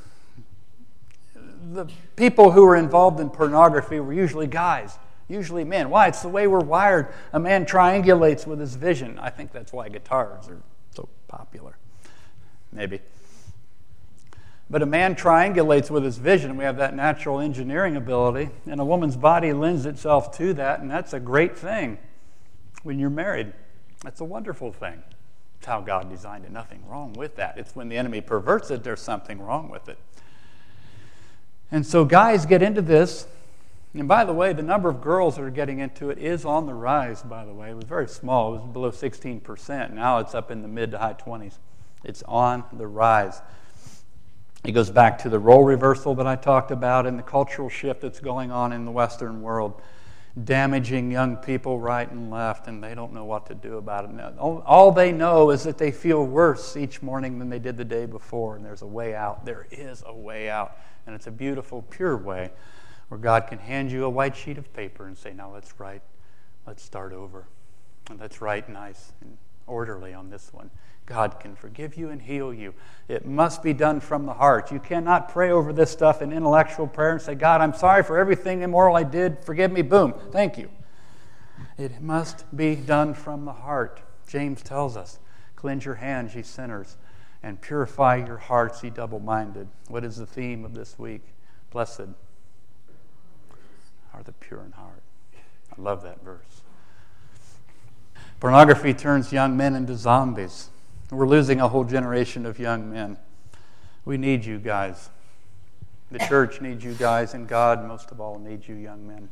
the 1.71 1.85
people 2.17 2.51
who 2.51 2.65
were 2.65 2.75
involved 2.75 3.19
in 3.21 3.29
pornography 3.29 4.01
were 4.01 4.13
usually 4.13 4.47
guys, 4.47 4.97
usually 5.29 5.63
men. 5.63 5.89
Why? 5.89 6.07
It's 6.07 6.21
the 6.21 6.29
way 6.29 6.47
we're 6.47 6.59
wired. 6.59 7.13
A 7.31 7.39
man 7.39 7.65
triangulates 7.65 8.45
with 8.45 8.59
his 8.59 8.75
vision. 8.75 9.17
I 9.17 9.29
think 9.29 9.53
that's 9.53 9.71
why 9.71 9.87
guitars 9.87 10.49
are 10.49 10.61
so 10.93 11.07
popular. 11.29 11.77
Maybe. 12.73 12.99
But 14.71 14.81
a 14.81 14.85
man 14.85 15.15
triangulates 15.15 15.91
with 15.91 16.05
his 16.05 16.17
vision. 16.17 16.55
We 16.55 16.63
have 16.63 16.77
that 16.77 16.95
natural 16.95 17.41
engineering 17.41 17.97
ability, 17.97 18.51
and 18.65 18.79
a 18.79 18.85
woman's 18.85 19.17
body 19.17 19.51
lends 19.51 19.85
itself 19.85 20.35
to 20.37 20.53
that, 20.53 20.79
and 20.79 20.89
that's 20.89 21.11
a 21.11 21.19
great 21.19 21.57
thing 21.57 21.97
when 22.83 22.97
you're 22.97 23.09
married. 23.09 23.51
That's 24.01 24.21
a 24.21 24.25
wonderful 24.25 24.71
thing. 24.71 25.03
It's 25.57 25.67
how 25.67 25.81
God 25.81 26.09
designed 26.09 26.45
it. 26.45 26.51
Nothing 26.51 26.87
wrong 26.87 27.11
with 27.11 27.35
that. 27.35 27.57
It's 27.57 27.75
when 27.75 27.89
the 27.89 27.97
enemy 27.97 28.21
perverts 28.21 28.71
it, 28.71 28.81
there's 28.81 29.01
something 29.01 29.41
wrong 29.41 29.67
with 29.67 29.89
it. 29.89 29.97
And 31.69 31.85
so 31.85 32.05
guys 32.05 32.45
get 32.45 32.61
into 32.61 32.81
this. 32.81 33.27
And 33.93 34.07
by 34.07 34.23
the 34.23 34.33
way, 34.33 34.53
the 34.53 34.63
number 34.63 34.87
of 34.87 35.01
girls 35.01 35.35
that 35.35 35.41
are 35.41 35.49
getting 35.49 35.79
into 35.79 36.09
it 36.09 36.17
is 36.17 36.45
on 36.45 36.65
the 36.65 36.73
rise, 36.73 37.23
by 37.23 37.43
the 37.43 37.53
way. 37.53 37.71
It 37.71 37.75
was 37.75 37.83
very 37.83 38.07
small, 38.07 38.55
it 38.55 38.61
was 38.61 38.71
below 38.71 38.91
16%. 38.91 39.91
Now 39.91 40.19
it's 40.19 40.33
up 40.33 40.49
in 40.49 40.61
the 40.61 40.69
mid 40.69 40.91
to 40.91 40.97
high 40.97 41.15
20s. 41.15 41.57
It's 42.05 42.23
on 42.23 42.63
the 42.71 42.87
rise. 42.87 43.41
It 44.63 44.73
goes 44.73 44.91
back 44.91 45.17
to 45.19 45.29
the 45.29 45.39
role 45.39 45.63
reversal 45.63 46.13
that 46.15 46.27
I 46.27 46.35
talked 46.35 46.69
about 46.69 47.07
and 47.07 47.17
the 47.17 47.23
cultural 47.23 47.67
shift 47.67 48.01
that's 48.01 48.19
going 48.19 48.51
on 48.51 48.73
in 48.73 48.85
the 48.85 48.91
Western 48.91 49.41
world, 49.41 49.81
damaging 50.43 51.11
young 51.11 51.37
people 51.37 51.79
right 51.79 52.09
and 52.09 52.29
left, 52.29 52.67
and 52.67 52.83
they 52.83 52.93
don't 52.93 53.11
know 53.11 53.25
what 53.25 53.47
to 53.47 53.55
do 53.55 53.77
about 53.77 54.05
it. 54.05 54.37
All 54.37 54.91
they 54.91 55.11
know 55.11 55.49
is 55.49 55.63
that 55.63 55.79
they 55.79 55.91
feel 55.91 56.25
worse 56.25 56.77
each 56.77 57.01
morning 57.01 57.39
than 57.39 57.49
they 57.49 57.57
did 57.57 57.75
the 57.75 57.85
day 57.85 58.05
before, 58.05 58.55
and 58.55 58.63
there's 58.63 58.83
a 58.83 58.87
way 58.87 59.15
out. 59.15 59.45
There 59.45 59.65
is 59.71 60.03
a 60.05 60.13
way 60.15 60.49
out. 60.49 60.77
And 61.07 61.15
it's 61.15 61.27
a 61.27 61.31
beautiful, 61.31 61.81
pure 61.89 62.15
way 62.15 62.51
where 63.09 63.19
God 63.19 63.47
can 63.47 63.57
hand 63.57 63.91
you 63.91 64.05
a 64.05 64.09
white 64.09 64.35
sheet 64.35 64.57
of 64.57 64.71
paper 64.73 65.07
and 65.07 65.17
say, 65.17 65.33
Now 65.33 65.51
let's 65.51 65.79
write, 65.79 66.03
let's 66.67 66.83
start 66.83 67.13
over. 67.13 67.45
And 68.09 68.19
let's 68.19 68.41
write 68.41 68.69
nice 68.69 69.13
and 69.21 69.37
orderly 69.67 70.13
on 70.13 70.29
this 70.29 70.53
one. 70.53 70.69
God 71.05 71.39
can 71.39 71.55
forgive 71.55 71.97
you 71.97 72.09
and 72.09 72.21
heal 72.21 72.53
you. 72.53 72.73
It 73.07 73.25
must 73.25 73.61
be 73.63 73.73
done 73.73 73.99
from 73.99 74.25
the 74.25 74.33
heart. 74.33 74.71
You 74.71 74.79
cannot 74.79 75.29
pray 75.29 75.51
over 75.51 75.73
this 75.73 75.91
stuff 75.91 76.21
in 76.21 76.31
intellectual 76.31 76.87
prayer 76.87 77.13
and 77.13 77.21
say, 77.21 77.35
God, 77.35 77.59
I'm 77.59 77.73
sorry 77.73 78.03
for 78.03 78.17
everything 78.17 78.61
immoral 78.61 78.95
I 78.95 79.03
did. 79.03 79.43
Forgive 79.43 79.71
me. 79.71 79.81
Boom. 79.81 80.13
Thank 80.31 80.57
you. 80.57 80.69
It 81.77 82.01
must 82.01 82.55
be 82.55 82.75
done 82.75 83.13
from 83.13 83.45
the 83.45 83.53
heart. 83.53 84.01
James 84.27 84.61
tells 84.61 84.95
us, 84.95 85.19
Cleanse 85.55 85.85
your 85.85 85.95
hands, 85.95 86.33
ye 86.33 86.41
sinners 86.41 86.97
and 87.43 87.59
purify 87.59 88.17
your 88.17 88.37
hearts, 88.37 88.83
ye 88.83 88.89
double 88.89 89.19
minded. 89.19 89.67
What 89.87 90.03
is 90.03 90.17
the 90.17 90.25
theme 90.25 90.63
of 90.63 90.73
this 90.73 90.97
week? 90.99 91.21
Blessed 91.71 92.09
are 94.13 94.23
the 94.23 94.33
pure 94.33 94.63
in 94.63 94.71
heart. 94.73 95.01
I 95.77 95.81
love 95.81 96.03
that 96.03 96.23
verse. 96.23 96.61
Pornography 98.39 98.93
turns 98.93 99.31
young 99.31 99.55
men 99.55 99.75
into 99.75 99.95
zombies. 99.95 100.69
We're 101.11 101.27
losing 101.27 101.59
a 101.59 101.67
whole 101.67 101.83
generation 101.83 102.45
of 102.45 102.57
young 102.57 102.89
men. 102.89 103.17
We 104.05 104.17
need 104.17 104.45
you 104.45 104.57
guys. 104.59 105.09
The 106.09 106.19
church 106.19 106.61
needs 106.61 106.83
you 106.83 106.93
guys, 106.93 107.33
and 107.33 107.47
God, 107.47 107.85
most 107.85 108.11
of 108.11 108.19
all, 108.19 108.39
needs 108.39 108.67
you 108.67 108.75
young 108.75 109.05
men. 109.07 109.29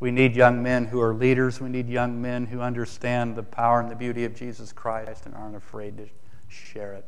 We 0.00 0.10
need 0.10 0.34
young 0.34 0.62
men 0.62 0.86
who 0.86 1.00
are 1.00 1.12
leaders. 1.12 1.60
We 1.60 1.68
need 1.68 1.88
young 1.88 2.20
men 2.20 2.46
who 2.46 2.60
understand 2.60 3.36
the 3.36 3.42
power 3.42 3.80
and 3.80 3.90
the 3.90 3.96
beauty 3.96 4.24
of 4.24 4.34
Jesus 4.34 4.72
Christ 4.72 5.26
and 5.26 5.34
aren't 5.34 5.56
afraid 5.56 5.98
to 5.98 6.06
share 6.48 6.94
it 6.94 7.04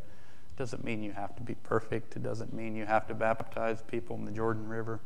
It 0.54 0.58
doesn't 0.58 0.84
mean 0.84 1.02
you 1.02 1.12
have 1.12 1.34
to 1.36 1.42
be 1.42 1.54
perfect. 1.54 2.16
It 2.16 2.22
doesn't 2.22 2.52
mean 2.52 2.76
you 2.76 2.84
have 2.84 3.06
to 3.06 3.14
baptize 3.14 3.82
people 3.82 4.16
in 4.16 4.24
the 4.26 4.32
Jordan 4.32 4.68
River. 4.68 5.00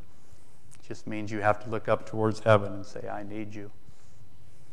It 0.81 0.89
just 0.89 1.07
means 1.07 1.31
you 1.31 1.41
have 1.41 1.63
to 1.65 1.71
look 1.71 1.89
up 1.89 2.07
towards 2.07 2.41
heaven 2.41 2.73
and 2.73 2.85
say, 2.85 3.09
I 3.09 3.23
need 3.23 3.55
you. 3.55 3.71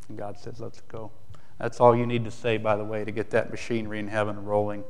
And 0.09 0.17
God 0.17 0.39
says, 0.39 0.59
let's 0.59 0.81
go. 0.81 1.11
That's 1.61 1.79
all 1.79 1.95
you 1.95 2.07
need 2.07 2.25
to 2.25 2.31
say, 2.31 2.57
by 2.57 2.75
the 2.75 2.83
way, 2.83 3.05
to 3.05 3.11
get 3.11 3.29
that 3.29 3.51
machinery 3.51 3.99
in 3.99 4.07
heaven 4.07 4.45
rolling. 4.45 4.83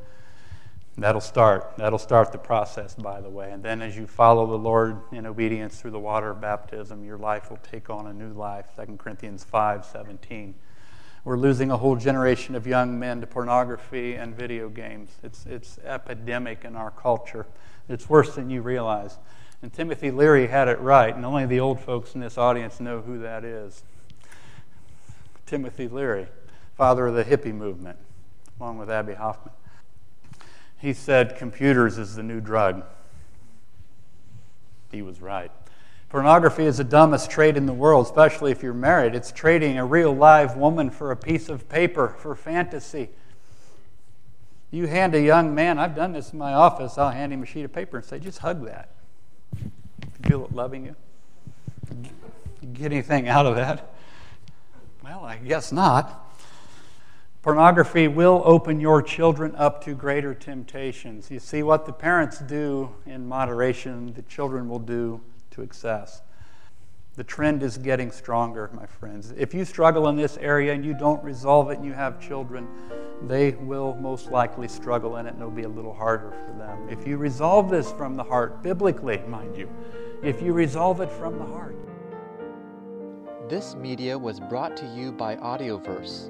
That'll 0.98 1.20
start. 1.20 1.74
That'll 1.78 2.00
start 2.00 2.32
the 2.32 2.38
process, 2.38 2.96
by 2.96 3.20
the 3.20 3.30
way. 3.30 3.52
And 3.52 3.62
then 3.62 3.82
as 3.82 3.98
you 3.98 4.08
follow 4.08 4.48
the 4.48 4.58
Lord 4.58 5.02
in 5.12 5.26
obedience 5.26 5.82
through 5.82 5.92
the 5.92 6.00
water 6.00 6.30
of 6.30 6.40
baptism, 6.40 7.04
your 7.04 7.18
life 7.18 7.50
will 7.50 7.58
take 7.58 7.90
on 7.90 8.08
a 8.08 8.14
new 8.14 8.32
life. 8.32 8.68
2 8.78 8.96
Corinthians 8.96 9.44
5 9.44 9.84
17. 9.84 10.56
We're 11.26 11.38
losing 11.38 11.72
a 11.72 11.78
whole 11.78 11.98
generation 11.98 12.56
of 12.56 12.66
young 12.66 12.98
men 12.98 13.20
to 13.20 13.28
pornography 13.28 14.16
and 14.16 14.34
video 14.34 14.70
games. 14.70 15.12
It's, 15.24 15.46
it's 15.46 15.78
epidemic 15.80 16.64
in 16.64 16.78
our 16.78 16.92
culture. 16.92 17.48
It's 17.90 18.10
worse 18.10 18.36
than 18.36 18.50
you 18.50 18.62
realize. 18.62 19.18
And 19.62 19.74
Timothy 19.74 20.10
Leary 20.10 20.48
had 20.48 20.70
it 20.70 20.80
right, 20.80 21.14
and 21.14 21.26
only 21.26 21.46
the 21.46 21.60
old 21.60 21.82
folks 21.82 22.16
in 22.16 22.22
this 22.22 22.38
audience 22.38 22.80
know 22.80 23.02
who 23.02 23.20
that 23.20 23.44
is. 23.44 23.84
Timothy 25.46 25.90
Leary, 25.90 26.28
father 26.76 27.08
of 27.08 27.16
the 27.16 27.24
hippie 27.24 27.54
movement, 27.54 27.98
along 28.60 28.78
with 28.78 28.90
Abbie 28.90 29.14
Hoffman. 29.14 29.54
He 30.78 30.94
said 30.94 31.38
computers 31.38 31.98
is 31.98 32.16
the 32.16 32.24
new 32.24 32.42
drug. 32.42 32.84
He 34.92 35.02
was 35.02 35.22
right. 35.22 35.52
Pornography 36.10 36.66
is 36.66 36.78
the 36.78 36.84
dumbest 36.84 37.30
trade 37.32 37.56
in 37.56 37.66
the 37.66 37.74
world, 37.74 38.06
especially 38.06 38.52
if 38.52 38.62
you're 38.62 38.74
married. 38.74 39.16
It's 39.16 39.32
trading 39.32 39.78
a 39.78 39.86
real 39.86 40.14
live 40.14 40.58
woman 40.58 40.90
for 40.90 41.12
a 41.12 41.16
piece 41.16 41.48
of 41.48 41.70
paper, 41.70 42.10
for 42.20 42.36
fantasy. 42.36 43.10
You 44.72 44.88
hand 44.88 45.16
a 45.16 45.22
young 45.22 45.56
man, 45.56 45.80
I've 45.80 45.96
done 45.96 46.14
this 46.14 46.34
in 46.34 46.40
my 46.40 46.54
office, 46.54 46.98
I'll 46.98 47.12
hand 47.12 47.32
him 47.32 47.44
a 47.44 47.46
sheet 47.46 47.64
of 47.64 47.72
paper 47.72 47.98
and 47.98 48.06
say, 48.06 48.20
just 48.20 48.40
hug 48.40 48.66
that. 48.66 48.90
Feel 50.28 50.46
it 50.46 50.54
loving 50.54 50.86
you? 50.86 50.96
Get 52.74 52.92
anything 52.92 53.28
out 53.28 53.46
of 53.46 53.56
that? 53.56 53.94
Well, 55.04 55.24
I 55.24 55.38
guess 55.38 55.72
not. 55.72 56.31
Pornography 57.42 58.08
will 58.08 58.44
open 58.46 58.80
your 58.80 59.02
children 59.02 59.56
up 59.56 59.84
to 59.84 59.96
greater 59.96 60.36
temptations. 60.36 61.32
You 61.32 61.40
see, 61.40 61.64
what 61.64 61.88
the 61.88 61.92
parents 61.92 62.38
do 62.38 62.92
in 63.08 63.28
moderation, 63.28 64.14
the 64.14 64.22
children 64.22 64.70
will 64.70 64.80
do 64.80 65.22
to 65.52 65.64
excess. 65.64 66.22
The 67.16 67.24
trend 67.24 67.64
is 67.64 67.80
getting 67.80 68.12
stronger, 68.12 68.70
my 68.74 68.86
friends. 68.86 69.34
If 69.36 69.56
you 69.56 69.66
struggle 69.66 70.08
in 70.08 70.16
this 70.16 70.38
area 70.38 70.74
and 70.74 70.86
you 70.86 70.94
don't 70.94 71.22
resolve 71.24 71.72
it 71.72 71.80
and 71.80 71.86
you 71.86 71.94
have 71.94 72.22
children, 72.22 72.68
they 73.24 73.52
will 73.52 73.96
most 73.96 74.32
likely 74.32 74.68
struggle 74.68 75.18
in 75.18 75.26
it 75.26 75.30
and 75.30 75.40
it'll 75.40 75.50
be 75.50 75.64
a 75.64 75.70
little 75.70 75.96
harder 75.96 76.32
for 76.46 76.56
them. 76.60 76.90
If 76.90 77.08
you 77.08 77.18
resolve 77.18 77.72
this 77.72 77.92
from 77.92 78.16
the 78.16 78.24
heart, 78.24 78.62
biblically, 78.62 79.18
mind 79.28 79.58
you, 79.58 79.68
if 80.22 80.44
you 80.44 80.54
resolve 80.54 81.02
it 81.02 81.12
from 81.12 81.40
the 81.40 81.46
heart. 81.46 81.76
This 83.50 83.74
media 83.74 84.16
was 84.16 84.40
brought 84.40 84.78
to 84.78 84.86
you 84.96 85.12
by 85.12 85.36
Audioverse, 85.38 86.30